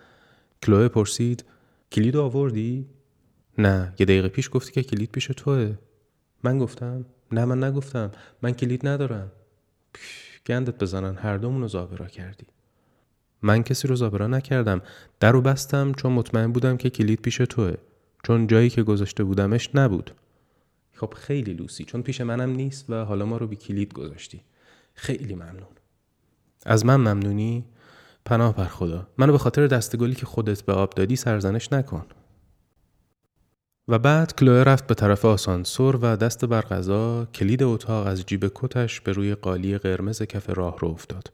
کلوه 0.62 0.88
پرسید 0.88 1.44
کلید 1.92 2.16
آوردی؟ 2.16 2.86
نه 3.58 3.94
یه 3.98 4.06
دقیقه 4.06 4.28
پیش 4.28 4.50
گفتی 4.52 4.72
که 4.72 4.82
کلید 4.82 5.10
پیش 5.10 5.26
توه. 5.26 5.74
من 6.42 6.58
گفتم 6.58 7.04
نه 7.32 7.44
من 7.44 7.64
نگفتم. 7.64 8.12
من 8.42 8.52
کلید 8.52 8.86
ندارم. 8.86 9.32
گندت 10.46 10.78
بزنن 10.78 11.16
هر 11.16 11.36
دومون 11.36 11.62
رو 11.62 11.68
زابرا 11.68 12.06
کردی. 12.06 12.46
من 13.42 13.62
کسی 13.62 13.88
رو 13.88 13.96
زابرا 13.96 14.26
نکردم. 14.26 14.82
در 15.20 15.32
رو 15.32 15.40
بستم 15.42 15.92
چون 15.92 16.12
مطمئن 16.12 16.52
بودم 16.52 16.76
که 16.76 16.90
کلید 16.90 17.20
پیش 17.20 17.36
توه. 17.36 17.74
چون 18.22 18.46
جایی 18.46 18.70
که 18.70 18.82
گذاشته 18.82 19.24
بودمش 19.24 19.70
نبود. 19.74 20.10
خب 20.92 21.14
خیلی 21.16 21.54
لوسی 21.54 21.84
چون 21.84 22.02
پیش 22.02 22.20
منم 22.20 22.50
نیست 22.50 22.90
و 22.90 23.04
حالا 23.04 23.26
ما 23.26 23.36
رو 23.36 23.46
بی 23.46 23.56
کلید 23.56 23.92
گذاشتی. 23.92 24.40
خیلی 24.94 25.34
ممنون. 25.34 25.76
از 26.66 26.86
من 26.86 26.96
ممنونی؟ 26.96 27.64
پناه 28.24 28.56
بر 28.56 28.64
خدا. 28.64 29.08
منو 29.18 29.32
به 29.32 29.38
خاطر 29.38 29.66
دستگلی 29.66 30.14
که 30.14 30.26
خودت 30.26 30.62
به 30.62 30.72
آب 30.72 30.90
دادی 30.94 31.16
سرزنش 31.16 31.72
نکن. 31.72 32.06
و 33.88 33.98
بعد 33.98 34.34
کلوه 34.34 34.62
رفت 34.62 34.86
به 34.86 34.94
طرف 34.94 35.24
آسانسور 35.24 35.96
و 35.96 36.16
دست 36.16 36.44
بر 36.44 36.60
غذا 36.60 37.24
کلید 37.34 37.62
اتاق 37.62 38.06
از 38.06 38.26
جیب 38.26 38.52
کتش 38.54 39.00
به 39.00 39.12
روی 39.12 39.34
قالی 39.34 39.78
قرمز 39.78 40.22
کف 40.22 40.50
راه 40.50 40.78
رو 40.78 40.88
افتاد. 40.88 41.32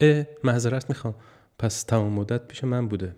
اه 0.00 0.26
معذرت 0.44 0.88
می‌خوام 0.88 1.14
پس 1.58 1.82
تمام 1.82 2.12
مدت 2.12 2.48
پیش 2.48 2.64
من 2.64 2.88
بوده. 2.88 3.16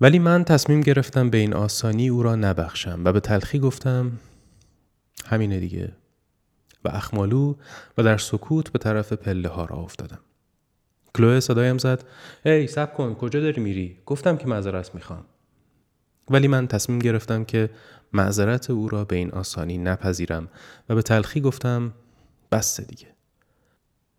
ولی 0.00 0.18
من 0.18 0.44
تصمیم 0.44 0.80
گرفتم 0.80 1.30
به 1.30 1.38
این 1.38 1.54
آسانی 1.54 2.08
او 2.08 2.22
را 2.22 2.36
نبخشم 2.36 3.02
و 3.04 3.12
به 3.12 3.20
تلخی 3.20 3.58
گفتم 3.58 4.12
همینه 5.26 5.60
دیگه 5.60 5.92
و 6.84 6.88
اخمالو 6.88 7.54
و 7.98 8.02
در 8.02 8.18
سکوت 8.18 8.72
به 8.72 8.78
طرف 8.78 9.12
پله 9.12 9.48
ها 9.48 9.64
را 9.64 9.76
افتادم. 9.76 10.20
کلوه 11.14 11.40
صدایم 11.40 11.78
زد 11.78 12.04
ای 12.44 12.66
سب 12.66 12.94
کن 12.94 13.14
کجا 13.14 13.40
داری 13.40 13.62
میری؟ 13.62 13.98
گفتم 14.06 14.36
که 14.36 14.46
معذرت 14.46 14.94
می‌خوام. 14.94 15.24
ولی 16.30 16.48
من 16.48 16.66
تصمیم 16.66 16.98
گرفتم 16.98 17.44
که 17.44 17.70
معذرت 18.12 18.70
او 18.70 18.88
را 18.88 19.04
به 19.04 19.16
این 19.16 19.30
آسانی 19.30 19.78
نپذیرم 19.78 20.48
و 20.88 20.94
به 20.94 21.02
تلخی 21.02 21.40
گفتم 21.40 21.94
بس 22.52 22.80
دیگه. 22.80 23.11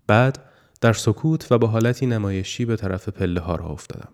بعد 0.07 0.39
در 0.81 0.93
سکوت 0.93 1.51
و 1.51 1.57
با 1.57 1.67
حالتی 1.67 2.05
نمایشی 2.05 2.65
به 2.65 2.75
طرف 2.75 3.09
پله 3.09 3.41
ها 3.41 3.55
را 3.55 3.65
افتادم. 3.65 4.09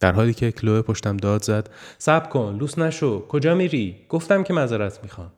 در 0.00 0.12
حالی 0.12 0.34
که 0.34 0.52
کلوه 0.52 0.82
پشتم 0.82 1.16
داد 1.16 1.42
زد 1.42 1.70
سب 1.98 2.30
کن 2.30 2.56
لوس 2.60 2.78
نشو. 2.78 3.26
کجا 3.26 3.54
میری؟ 3.54 4.06
گفتم 4.08 4.42
که 4.42 4.52
معذرت 4.52 5.02
می‌خوام. 5.02 5.32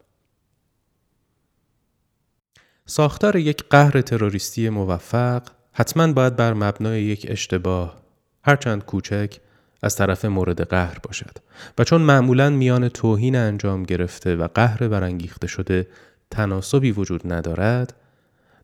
ساختار 2.87 3.37
یک 3.37 3.64
قهر 3.71 4.01
تروریستی 4.01 4.68
موفق 4.68 5.42
حتما 5.73 6.12
باید 6.12 6.37
بر 6.37 6.55
مبنای 6.55 7.03
یک 7.03 7.27
اشتباه 7.29 8.03
هرچند 8.45 8.85
کوچک 8.85 9.37
از 9.83 9.97
طرف 9.97 10.25
مورد 10.25 10.68
قهر 10.68 10.99
باشد 11.03 11.38
و 11.79 11.85
چون 11.85 12.03
معمولا 12.03 12.51
میان 12.51 12.88
توهین 12.88 13.37
انجام 13.37 13.83
گرفته 13.83 14.37
و 14.37 14.49
قهر 14.55 14.88
برانگیخته 14.88 15.47
شده 15.47 15.88
تناسبی 16.31 16.92
وجود 16.92 17.33
ندارد 17.33 18.01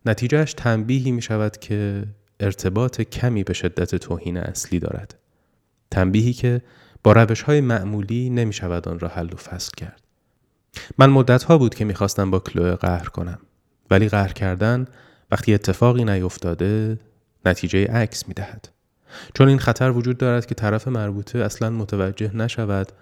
نتیجهش 0.06 0.54
تنبیهی 0.54 1.12
می 1.12 1.22
شود 1.22 1.56
که 1.56 2.04
ارتباط 2.40 3.00
کمی 3.00 3.44
به 3.44 3.52
شدت 3.52 3.94
توهین 3.94 4.36
اصلی 4.36 4.78
دارد 4.78 5.14
تنبیهی 5.90 6.32
که 6.32 6.62
با 7.02 7.12
روش 7.12 7.42
های 7.42 7.60
معمولی 7.60 8.30
نمی 8.30 8.52
شود 8.52 8.88
آن 8.88 8.98
را 8.98 9.08
حل 9.08 9.32
و 9.32 9.36
فصل 9.36 9.70
کرد 9.76 10.02
من 10.98 11.10
مدت 11.10 11.42
ها 11.42 11.58
بود 11.58 11.74
که 11.74 11.84
می‌خواستم 11.84 12.30
با 12.30 12.38
کلوه 12.38 12.74
قهر 12.74 13.08
کنم 13.08 13.38
ولی 13.90 14.08
قهر 14.08 14.32
کردن 14.32 14.86
وقتی 15.30 15.54
اتفاقی 15.54 16.04
نیفتاده 16.04 16.98
نتیجه 17.44 17.86
عکس 17.86 18.28
می 18.28 18.34
دهد. 18.34 18.68
چون 19.34 19.48
این 19.48 19.58
خطر 19.58 19.90
وجود 19.90 20.18
دارد 20.18 20.46
که 20.46 20.54
طرف 20.54 20.88
مربوطه 20.88 21.38
اصلا 21.38 21.70
متوجه 21.70 22.36
نشود 22.36 22.92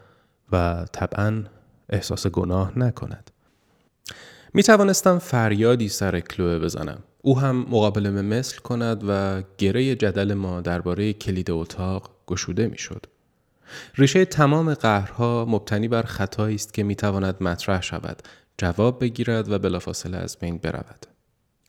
و 0.53 0.87
طبعا 0.93 1.43
احساس 1.89 2.27
گناه 2.27 2.79
نکند. 2.79 3.31
می 4.57 4.63
توانستم 4.63 5.19
فریادی 5.19 5.89
سر 5.89 6.21
کلوه 6.21 6.59
بزنم. 6.59 6.99
او 7.23 7.39
هم 7.41 7.57
مقابله 7.57 8.11
مثل 8.11 8.59
کند 8.59 9.05
و 9.09 9.43
گره 9.59 9.95
جدل 9.95 10.35
ما 10.35 10.61
درباره 10.61 11.13
کلید 11.13 11.51
اتاق 11.51 12.11
گشوده 12.27 12.67
می 12.67 12.79
شد. 12.79 13.07
ریشه 13.95 14.25
تمام 14.25 14.75
قهرها 14.75 15.45
مبتنی 15.49 15.89
بر 15.89 16.03
خطایی 16.03 16.55
است 16.55 16.75
که 16.75 16.83
می 16.83 16.95
تواند 16.95 17.43
مطرح 17.43 17.83
شود 17.83 18.23
جواب 18.59 19.01
بگیرد 19.01 19.51
و 19.53 19.59
بلافاصله 19.59 20.17
از 20.17 20.37
بین 20.39 20.59
برود 20.59 21.07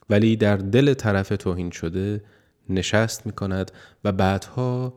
ولی 0.10 0.36
در 0.36 0.58
دل 0.58 0.94
طرف 0.94 1.30
توهین 1.30 1.72
شده 1.72 2.24
نشست 2.70 3.26
می 3.26 3.32
کند 3.32 3.72
و 4.04 4.12
بعدها 4.12 4.94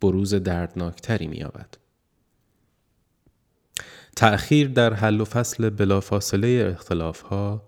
بروز 0.00 0.34
دردناکتری 0.34 1.26
می 1.26 1.36
یابد. 1.36 1.81
تأخیر 4.16 4.68
در 4.68 4.94
حل 4.94 5.20
و 5.20 5.24
فصل 5.24 5.70
بلافاصله 5.70 6.74
اختلاف 6.76 7.20
ها 7.20 7.62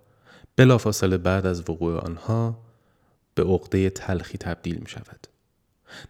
بلافاصله 0.57 1.19
بعد 1.19 1.47
از 1.47 1.71
وقوع 1.71 1.99
آنها 1.99 2.59
به 3.35 3.43
عقده 3.43 3.91
تلخی 3.91 4.39
تبدیل 4.39 4.79
می 4.79 4.89
شود. 4.89 5.27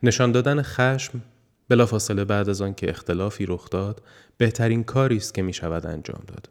نشان 0.03 0.33
دادن 0.33 0.63
خشم 0.63 1.23
بلافاصله 1.69 2.25
بعد 2.25 2.49
از 2.49 2.63
آنکه 2.63 2.91
اختلافی 2.91 3.47
رخ 3.47 3.71
داد 3.71 4.03
بهترین 4.37 4.85
کاری 4.85 5.17
است 5.17 5.35
که 5.35 5.43
می 5.43 5.53
شود 5.53 5.87
انجام 5.87 6.23
داد. 6.27 6.51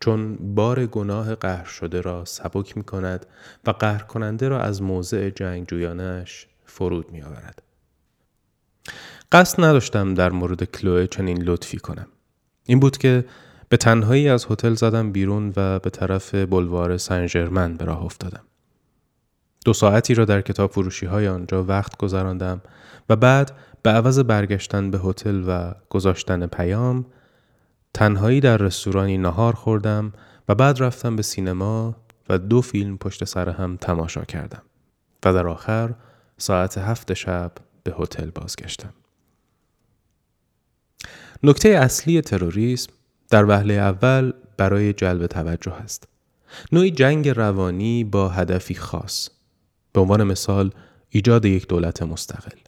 چون 0.00 0.54
بار 0.54 0.86
گناه 0.86 1.34
قهر 1.34 1.64
شده 1.64 2.00
را 2.00 2.24
سبک 2.24 2.76
می 2.76 2.84
کند 2.84 3.26
و 3.66 3.70
قهر 3.70 4.02
کننده 4.02 4.48
را 4.48 4.60
از 4.60 4.82
موضع 4.82 5.30
جنگجویانش 5.30 6.46
فرود 6.64 7.10
می 7.12 7.22
آورد. 7.22 7.62
قصد 9.32 9.64
نداشتم 9.64 10.14
در 10.14 10.30
مورد 10.30 10.64
کلوه 10.64 11.06
چنین 11.06 11.42
لطفی 11.42 11.78
کنم. 11.78 12.06
این 12.66 12.80
بود 12.80 12.98
که 12.98 13.24
به 13.68 13.76
تنهایی 13.76 14.28
از 14.28 14.46
هتل 14.50 14.74
زدم 14.74 15.12
بیرون 15.12 15.52
و 15.56 15.78
به 15.78 15.90
طرف 15.90 16.34
بلوار 16.34 16.96
سن 16.96 17.26
به 17.78 17.84
راه 17.84 18.04
افتادم. 18.04 18.42
دو 19.64 19.72
ساعتی 19.72 20.14
را 20.14 20.24
در 20.24 20.40
کتاب 20.40 20.70
فروشی 20.70 21.06
های 21.06 21.28
آنجا 21.28 21.64
وقت 21.64 21.96
گذراندم 21.96 22.60
و 23.08 23.16
بعد 23.16 23.52
به 23.82 23.90
عوض 23.90 24.18
برگشتن 24.18 24.90
به 24.90 24.98
هتل 24.98 25.44
و 25.46 25.74
گذاشتن 25.90 26.46
پیام 26.46 27.06
تنهایی 27.94 28.40
در 28.40 28.56
رستورانی 28.56 29.18
نهار 29.18 29.52
خوردم 29.52 30.12
و 30.48 30.54
بعد 30.54 30.82
رفتم 30.82 31.16
به 31.16 31.22
سینما 31.22 31.96
و 32.28 32.38
دو 32.38 32.60
فیلم 32.60 32.98
پشت 32.98 33.24
سر 33.24 33.48
هم 33.48 33.76
تماشا 33.76 34.24
کردم 34.24 34.62
و 35.24 35.32
در 35.32 35.46
آخر 35.46 35.94
ساعت 36.38 36.78
هفت 36.78 37.14
شب 37.14 37.52
به 37.84 37.94
هتل 37.98 38.30
بازگشتم. 38.30 38.92
نکته 41.46 41.68
اصلی 41.68 42.20
تروریسم 42.20 42.92
در 43.30 43.44
وهله 43.44 43.74
اول 43.74 44.32
برای 44.56 44.92
جلب 44.92 45.26
توجه 45.26 45.72
است. 45.72 46.08
نوعی 46.72 46.90
جنگ 46.90 47.28
روانی 47.28 48.04
با 48.04 48.28
هدفی 48.28 48.74
خاص. 48.74 49.28
به 49.92 50.00
عنوان 50.00 50.22
مثال 50.22 50.70
ایجاد 51.08 51.44
یک 51.44 51.68
دولت 51.68 52.02
مستقل 52.02 52.58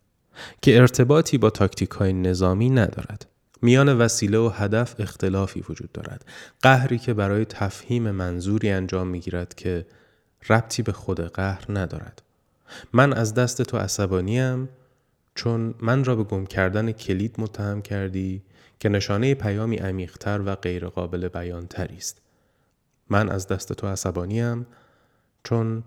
که 0.62 0.80
ارتباطی 0.80 1.38
با 1.38 1.50
تاکتیک 1.50 1.90
های 1.90 2.12
نظامی 2.12 2.70
ندارد. 2.70 3.26
میان 3.62 3.98
وسیله 3.98 4.38
و 4.38 4.48
هدف 4.48 4.94
اختلافی 4.98 5.64
وجود 5.68 5.92
دارد. 5.92 6.24
قهری 6.62 6.98
که 6.98 7.14
برای 7.14 7.44
تفهیم 7.44 8.10
منظوری 8.10 8.70
انجام 8.70 9.08
می 9.08 9.20
گیرد 9.20 9.54
که 9.54 9.86
ربطی 10.50 10.82
به 10.82 10.92
خود 10.92 11.20
قهر 11.20 11.64
ندارد. 11.68 12.22
من 12.92 13.12
از 13.12 13.34
دست 13.34 13.62
تو 13.62 13.76
عصبانیم 13.76 14.68
چون 15.34 15.74
من 15.80 16.04
را 16.04 16.16
به 16.16 16.24
گم 16.24 16.46
کردن 16.46 16.92
کلید 16.92 17.34
متهم 17.38 17.82
کردی 17.82 18.42
که 18.80 18.88
نشانه 18.88 19.34
پیامی 19.34 19.76
عمیقتر 19.76 20.40
و 20.40 20.54
غیرقابل 20.54 21.28
بیانتری 21.28 21.96
است. 21.96 22.22
من 23.10 23.28
از 23.28 23.46
دست 23.46 23.72
تو 23.72 23.86
عصبانیم 23.86 24.66
چون 25.44 25.84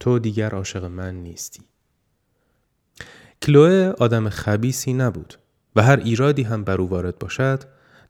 تو 0.00 0.18
دیگر 0.18 0.50
عاشق 0.50 0.84
من 0.84 1.14
نیستی. 1.14 1.62
کلوه 3.42 3.92
آدم 3.98 4.28
خبیسی 4.28 4.92
نبود 4.92 5.34
و 5.76 5.82
هر 5.82 5.96
ایرادی 5.96 6.42
هم 6.42 6.64
بر 6.64 6.80
او 6.80 6.88
وارد 6.88 7.18
باشد 7.18 7.62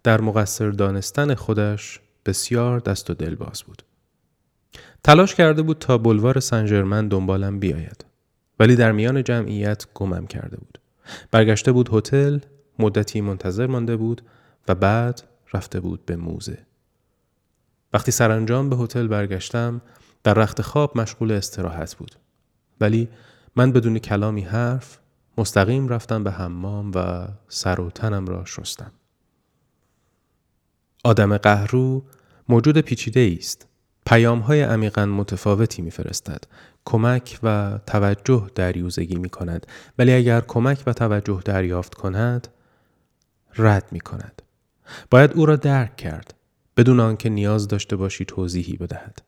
در 0.02 0.20
مقصر 0.20 0.70
دانستن 0.70 1.34
خودش 1.34 2.00
بسیار 2.26 2.78
دست 2.78 3.10
و 3.10 3.14
دل 3.14 3.34
باز 3.34 3.62
بود. 3.62 3.82
تلاش 5.04 5.34
کرده 5.34 5.62
بود 5.62 5.78
تا 5.78 5.98
بلوار 5.98 6.40
سنجرمن 6.40 7.08
دنبالم 7.08 7.58
بیاید 7.58 8.04
ولی 8.60 8.76
در 8.76 8.92
میان 8.92 9.24
جمعیت 9.24 9.86
گمم 9.94 10.26
کرده 10.26 10.56
بود. 10.56 10.78
برگشته 11.30 11.72
بود 11.72 11.88
هتل 11.92 12.38
مدتی 12.78 13.20
منتظر 13.20 13.66
مانده 13.66 13.96
بود 13.96 14.22
و 14.68 14.74
بعد 14.74 15.22
رفته 15.54 15.80
بود 15.80 16.06
به 16.06 16.16
موزه. 16.16 16.58
وقتی 17.92 18.12
سرانجام 18.12 18.70
به 18.70 18.76
هتل 18.76 19.06
برگشتم 19.06 19.80
در 20.24 20.34
رخت 20.34 20.62
خواب 20.62 20.98
مشغول 20.98 21.32
استراحت 21.32 21.94
بود. 21.94 22.14
ولی 22.80 23.08
من 23.56 23.72
بدون 23.72 23.98
کلامی 23.98 24.42
حرف 24.42 24.98
مستقیم 25.38 25.88
رفتم 25.88 26.24
به 26.24 26.30
حمام 26.30 26.92
و 26.94 27.28
سر 27.48 27.80
و 27.80 27.90
تنم 27.90 28.26
را 28.26 28.44
شستم. 28.44 28.92
آدم 31.04 31.36
قهرو 31.36 32.04
موجود 32.48 32.78
پیچیده 32.78 33.36
است. 33.38 33.66
پیام 34.06 34.38
های 34.38 34.62
عمیقا 34.62 35.06
متفاوتی 35.06 35.82
میفرستد. 35.82 36.44
کمک 36.84 37.38
و 37.42 37.78
توجه 37.86 38.50
دریوزگی 38.54 39.16
می 39.16 39.28
کند 39.28 39.66
ولی 39.98 40.12
اگر 40.12 40.40
کمک 40.40 40.82
و 40.86 40.92
توجه 40.92 41.40
دریافت 41.44 41.94
کند 41.94 42.48
رد 43.56 43.88
می 43.92 44.00
کند. 44.00 44.42
باید 45.10 45.32
او 45.32 45.46
را 45.46 45.56
درک 45.56 45.96
کرد 45.96 46.34
بدون 46.76 47.00
آنکه 47.00 47.28
نیاز 47.28 47.68
داشته 47.68 47.96
باشی 47.96 48.24
توضیحی 48.24 48.76
بدهد. 48.76 49.22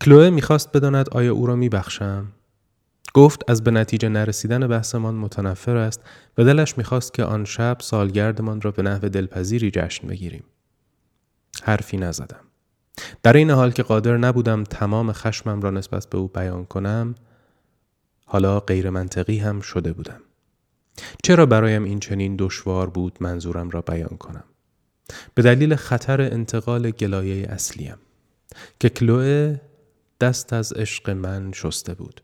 کلوه 0.00 0.30
می‌خواست 0.30 0.72
بداند 0.72 1.08
آیا 1.08 1.34
او 1.34 1.46
را 1.46 1.56
میبخشم 1.56 2.26
گفت 3.14 3.50
از 3.50 3.64
به 3.64 3.70
نتیجه 3.70 4.08
نرسیدن 4.08 4.66
بحثمان 4.66 5.14
متنفر 5.14 5.76
است 5.76 6.00
و 6.38 6.44
دلش 6.44 6.78
می‌خواست 6.78 7.14
که 7.14 7.24
آن 7.24 7.44
شب 7.44 7.76
سالگردمان 7.80 8.60
را 8.60 8.70
به 8.70 8.82
نحو 8.82 9.08
دلپذیری 9.08 9.70
جشن 9.70 10.08
بگیریم. 10.08 10.44
حرفی 11.62 11.96
نزدم. 11.96 12.40
در 13.22 13.32
این 13.32 13.50
حال 13.50 13.70
که 13.70 13.82
قادر 13.82 14.16
نبودم 14.16 14.64
تمام 14.64 15.12
خشمم 15.12 15.60
را 15.60 15.70
نسبت 15.70 16.06
به 16.06 16.18
او 16.18 16.28
بیان 16.28 16.64
کنم 16.64 17.14
حالا 18.26 18.60
غیر 18.60 18.90
منطقی 18.90 19.38
هم 19.38 19.60
شده 19.60 19.92
بودم. 19.92 20.20
چرا 21.22 21.46
برایم 21.46 21.84
این 21.84 22.00
چنین 22.00 22.36
دشوار 22.38 22.90
بود 22.90 23.18
منظورم 23.20 23.70
را 23.70 23.82
بیان 23.82 24.16
کنم؟ 24.18 24.44
به 25.34 25.42
دلیل 25.42 25.74
خطر 25.74 26.20
انتقال 26.20 26.90
گلایه 26.90 27.48
اصلیم 27.48 27.96
که 28.80 28.88
کلوه 28.88 29.60
دست 30.20 30.52
از 30.52 30.72
عشق 30.72 31.10
من 31.10 31.52
شسته 31.52 31.94
بود. 31.94 32.22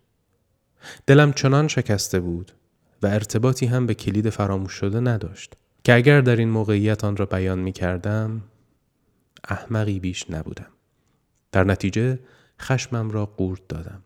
دلم 1.07 1.33
چنان 1.33 1.69
شکسته 1.69 2.21
بود 2.21 2.53
و 3.03 3.07
ارتباطی 3.07 3.67
هم 3.67 3.87
به 3.87 3.95
کلید 3.95 4.31
فراموش 4.31 4.73
شده 4.73 5.01
نداشت 5.01 5.55
که 5.85 5.95
اگر 5.95 6.21
در 6.21 6.37
این 6.37 6.49
موقعیت 6.49 7.05
آن 7.05 7.17
را 7.17 7.27
بیان 7.27 7.59
می 7.59 7.73
کردم 7.73 8.43
احمقی 9.49 10.01
بیش 10.01 10.31
نبودم. 10.31 10.71
در 11.53 11.65
نتیجه 11.65 12.19
خشمم 12.61 13.11
را 13.11 13.27
قورت 13.27 13.69
دادم. 13.69 14.03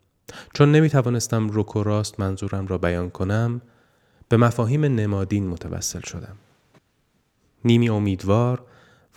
چون 0.54 0.72
نمی 0.72 0.90
توانستم 0.90 1.48
رک 1.52 1.76
و 1.76 1.82
راست 1.82 2.20
منظورم 2.20 2.66
را 2.66 2.78
بیان 2.78 3.10
کنم 3.10 3.60
به 4.28 4.36
مفاهیم 4.36 4.84
نمادین 4.84 5.48
متوسل 5.48 6.00
شدم. 6.00 6.36
نیمی 7.64 7.88
امیدوار 7.88 8.64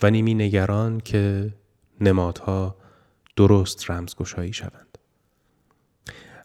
و 0.02 0.10
نیمی 0.10 0.34
نگران 0.34 1.00
که 1.00 1.54
نمادها 2.00 2.76
درست 3.36 3.90
رمزگشایی 3.90 4.52
شوند. 4.52 4.98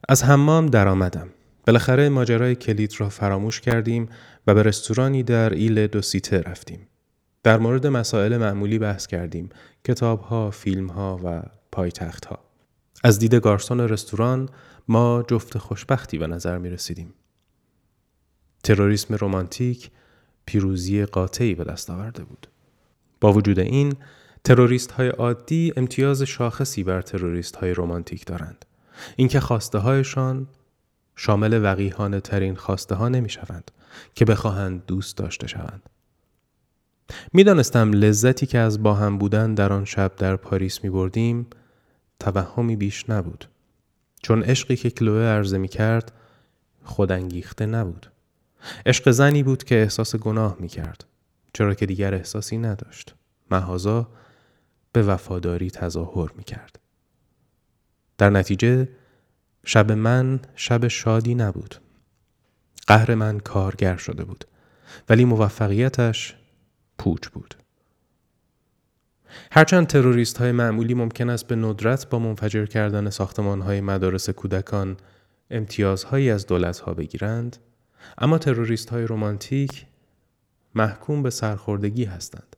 از 0.09 0.23
حمام 0.23 0.65
درآمدم. 0.65 1.29
بالاخره 1.67 2.09
ماجرای 2.09 2.55
کلید 2.55 2.93
را 2.97 3.09
فراموش 3.09 3.61
کردیم 3.61 4.09
و 4.47 4.53
به 4.53 4.63
رستورانی 4.63 5.23
در 5.23 5.49
ایل 5.49 5.87
دو 5.87 6.01
سیته 6.01 6.41
رفتیم. 6.41 6.87
در 7.43 7.57
مورد 7.57 7.87
مسائل 7.87 8.37
معمولی 8.37 8.79
بحث 8.79 9.07
کردیم. 9.07 9.49
کتاب 9.83 10.21
ها، 10.21 10.51
فیلم 10.51 10.87
ها 10.87 11.19
و 11.23 11.41
پایتخت 11.71 12.25
ها. 12.25 12.39
از 13.03 13.19
دید 13.19 13.35
گارسون 13.35 13.79
رستوران 13.79 14.49
ما 14.87 15.23
جفت 15.27 15.57
خوشبختی 15.57 16.17
به 16.17 16.27
نظر 16.27 16.57
می 16.57 16.69
رسیدیم. 16.69 17.13
تروریسم 18.67 19.17
رمانتیک 19.21 19.91
پیروزی 20.45 21.05
قاطعی 21.05 21.55
به 21.55 21.63
دست 21.63 21.89
آورده 21.89 22.23
بود. 22.23 22.47
با 23.21 23.33
وجود 23.33 23.59
این 23.59 23.93
تروریست 24.43 24.91
های 24.91 25.07
عادی 25.09 25.73
امتیاز 25.77 26.21
شاخصی 26.21 26.83
بر 26.83 27.01
تروریست 27.01 27.55
های 27.55 27.73
رمانتیک 27.73 28.25
دارند. 28.25 28.65
اینکه 29.15 29.39
خواسته 29.39 29.77
هایشان 29.77 30.47
شامل 31.15 31.63
وقیهانه 31.63 32.19
ترین 32.19 32.55
خواسته 32.55 32.95
ها 32.95 33.09
نمی 33.09 33.29
شوند 33.29 33.71
که 34.15 34.25
بخواهند 34.25 34.85
دوست 34.85 35.17
داشته 35.17 35.47
شوند. 35.47 35.89
می‌دانستم 37.33 37.93
لذتی 37.93 38.45
که 38.45 38.57
از 38.57 38.83
با 38.83 38.93
هم 38.93 39.17
بودن 39.17 39.53
در 39.53 39.73
آن 39.73 39.85
شب 39.85 40.15
در 40.15 40.35
پاریس 40.35 40.83
می 40.83 40.89
بردیم 40.89 41.47
توهمی 42.19 42.75
بیش 42.75 43.09
نبود. 43.09 43.49
چون 44.23 44.43
عشقی 44.43 44.75
که 44.75 44.89
کلوه 44.89 45.21
عرضه 45.21 45.57
می 45.57 45.67
کرد 45.67 46.11
خودانگیخته 46.83 47.65
نبود. 47.65 48.07
عشق 48.85 49.11
زنی 49.11 49.43
بود 49.43 49.63
که 49.63 49.75
احساس 49.75 50.15
گناه 50.15 50.57
می 50.59 50.67
کرد. 50.67 51.05
چرا 51.53 51.73
که 51.73 51.85
دیگر 51.85 52.13
احساسی 52.13 52.57
نداشت. 52.57 53.15
محازا 53.51 54.07
به 54.91 55.03
وفاداری 55.03 55.71
تظاهر 55.71 56.31
می 56.37 56.43
کرد. 56.43 56.79
در 58.17 58.29
نتیجه 58.29 58.89
شب 59.65 59.91
من 59.91 60.39
شب 60.55 60.87
شادی 60.87 61.35
نبود. 61.35 61.75
قهر 62.87 63.15
من 63.15 63.39
کارگر 63.39 63.97
شده 63.97 64.23
بود. 64.23 64.45
ولی 65.09 65.25
موفقیتش 65.25 66.35
پوچ 66.97 67.27
بود. 67.27 67.55
هرچند 69.51 69.87
تروریست 69.87 70.37
های 70.37 70.51
معمولی 70.51 70.93
ممکن 70.93 71.29
است 71.29 71.47
به 71.47 71.55
ندرت 71.55 72.09
با 72.09 72.19
منفجر 72.19 72.65
کردن 72.65 73.09
ساختمان 73.09 73.61
های 73.61 73.81
مدارس 73.81 74.29
کودکان 74.29 74.97
امتیازهایی 75.51 76.29
از 76.29 76.47
دولت 76.47 76.79
ها 76.79 76.93
بگیرند 76.93 77.57
اما 78.17 78.37
تروریست 78.37 78.89
های 78.89 79.03
رومانتیک 79.03 79.85
محکوم 80.75 81.23
به 81.23 81.29
سرخوردگی 81.29 82.05
هستند. 82.05 82.55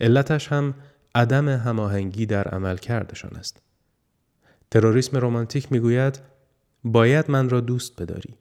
علتش 0.00 0.48
هم 0.48 0.74
عدم 1.14 1.48
هماهنگی 1.48 2.26
در 2.26 2.48
عمل 2.48 2.76
کردشان 2.76 3.36
است. 3.36 3.62
تروریسم 4.70 5.16
رومانتیک 5.16 5.72
می‌گوید 5.72 6.20
باید 6.84 7.30
من 7.30 7.48
را 7.48 7.60
دوست 7.60 8.02
بداری. 8.02 8.34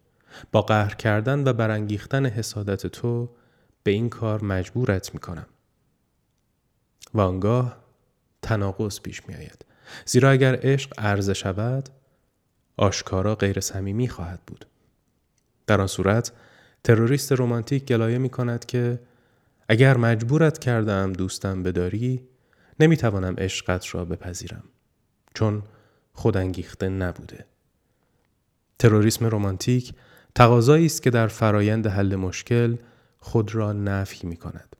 با 0.51 0.61
قهر 0.61 0.95
کردن 0.95 1.47
و 1.47 1.53
برانگیختن 1.53 2.25
حسادت 2.25 2.87
تو 2.87 3.29
به 3.83 3.91
این 3.91 4.09
کار 4.09 4.43
مجبورت 4.43 5.13
می 5.13 5.19
کنم. 5.19 5.45
و 7.13 7.21
آنگاه 7.21 7.77
تناقض 8.41 8.99
پیش 8.99 9.27
می 9.27 9.35
آید. 9.35 9.65
زیرا 10.05 10.29
اگر 10.29 10.59
عشق 10.63 10.93
عرضه 10.97 11.33
شود 11.33 11.89
آشکارا 12.77 13.35
غیر 13.35 13.59
صمیمی 13.59 14.09
خواهد 14.09 14.39
بود. 14.47 14.65
در 15.67 15.81
آن 15.81 15.87
صورت 15.87 16.31
تروریست 16.83 17.31
رومانتیک 17.31 17.85
گلایه 17.85 18.17
می 18.17 18.29
کند 18.29 18.65
که 18.65 18.99
اگر 19.69 19.97
مجبورت 19.97 20.57
کردم 20.57 21.13
دوستم 21.13 21.63
بداری 21.63 22.27
نمی‌توانم 22.79 23.35
عشقت 23.37 23.95
را 23.95 24.05
بپذیرم 24.05 24.63
چون 25.33 25.63
خودانگیخته 26.13 26.89
نبوده 26.89 27.45
تروریسم 28.79 29.25
رمانتیک 29.25 29.93
تقاضایی 30.35 30.85
است 30.85 31.03
که 31.03 31.09
در 31.09 31.27
فرایند 31.27 31.87
حل 31.87 32.15
مشکل 32.15 32.75
خود 33.19 33.55
را 33.55 33.73
نفی 33.73 34.27
می 34.27 34.35
کند. 34.35 34.75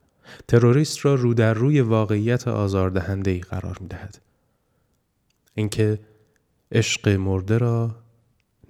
تروریست 0.48 1.04
را 1.04 1.14
رو 1.14 1.34
در 1.34 1.54
روی 1.54 1.80
واقعیت 1.80 2.48
آزاردهنده 2.48 3.30
ای 3.30 3.40
قرار 3.40 3.78
می 3.80 3.88
دهد. 3.88 4.18
اینکه 5.54 5.98
عشق 6.72 7.08
مرده 7.08 7.58
را 7.58 7.96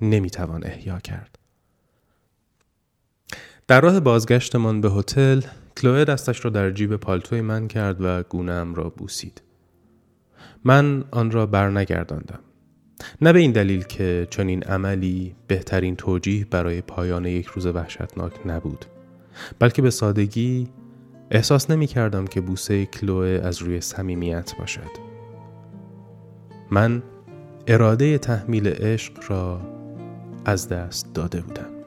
نمی 0.01 0.31
توان 0.31 0.65
احیا 0.65 0.99
کرد. 0.99 1.39
در 3.71 3.81
راه 3.81 4.01
بازگشتمان 4.01 4.81
به 4.81 4.91
هتل 4.91 5.41
کلوه 5.77 6.05
دستش 6.05 6.45
را 6.45 6.51
در 6.51 6.71
جیب 6.71 6.97
پالتوی 6.97 7.41
من 7.41 7.69
کرد 7.69 7.97
و 8.01 8.23
گونهام 8.23 8.75
را 8.75 8.91
بوسید. 8.91 9.43
من 10.65 11.05
آن 11.11 11.31
را 11.31 11.47
برنگرداندم. 11.47 12.39
نه 13.21 13.33
به 13.33 13.39
این 13.39 13.53
دلیل 13.53 13.83
که 13.83 14.27
چنین 14.31 14.63
عملی 14.63 15.35
بهترین 15.47 15.97
توجیه 15.97 16.45
برای 16.45 16.81
پایان 16.81 17.25
یک 17.25 17.47
روز 17.47 17.67
وحشتناک 17.67 18.33
نبود 18.47 18.85
بلکه 19.59 19.83
به 19.83 19.91
سادگی 19.91 20.69
احساس 21.31 21.71
نمی 21.71 21.87
کردم 21.87 22.27
که 22.27 22.41
بوسه 22.41 22.87
کلوه 22.87 23.41
از 23.45 23.63
روی 23.63 23.81
صمیمیت 23.81 24.53
باشد 24.59 24.91
من 26.71 27.03
اراده 27.67 28.19
تحمیل 28.19 28.69
عشق 28.69 29.13
را 29.29 29.61
از 30.45 30.69
دست 30.69 31.15
داده 31.15 31.41
بودم 31.41 31.80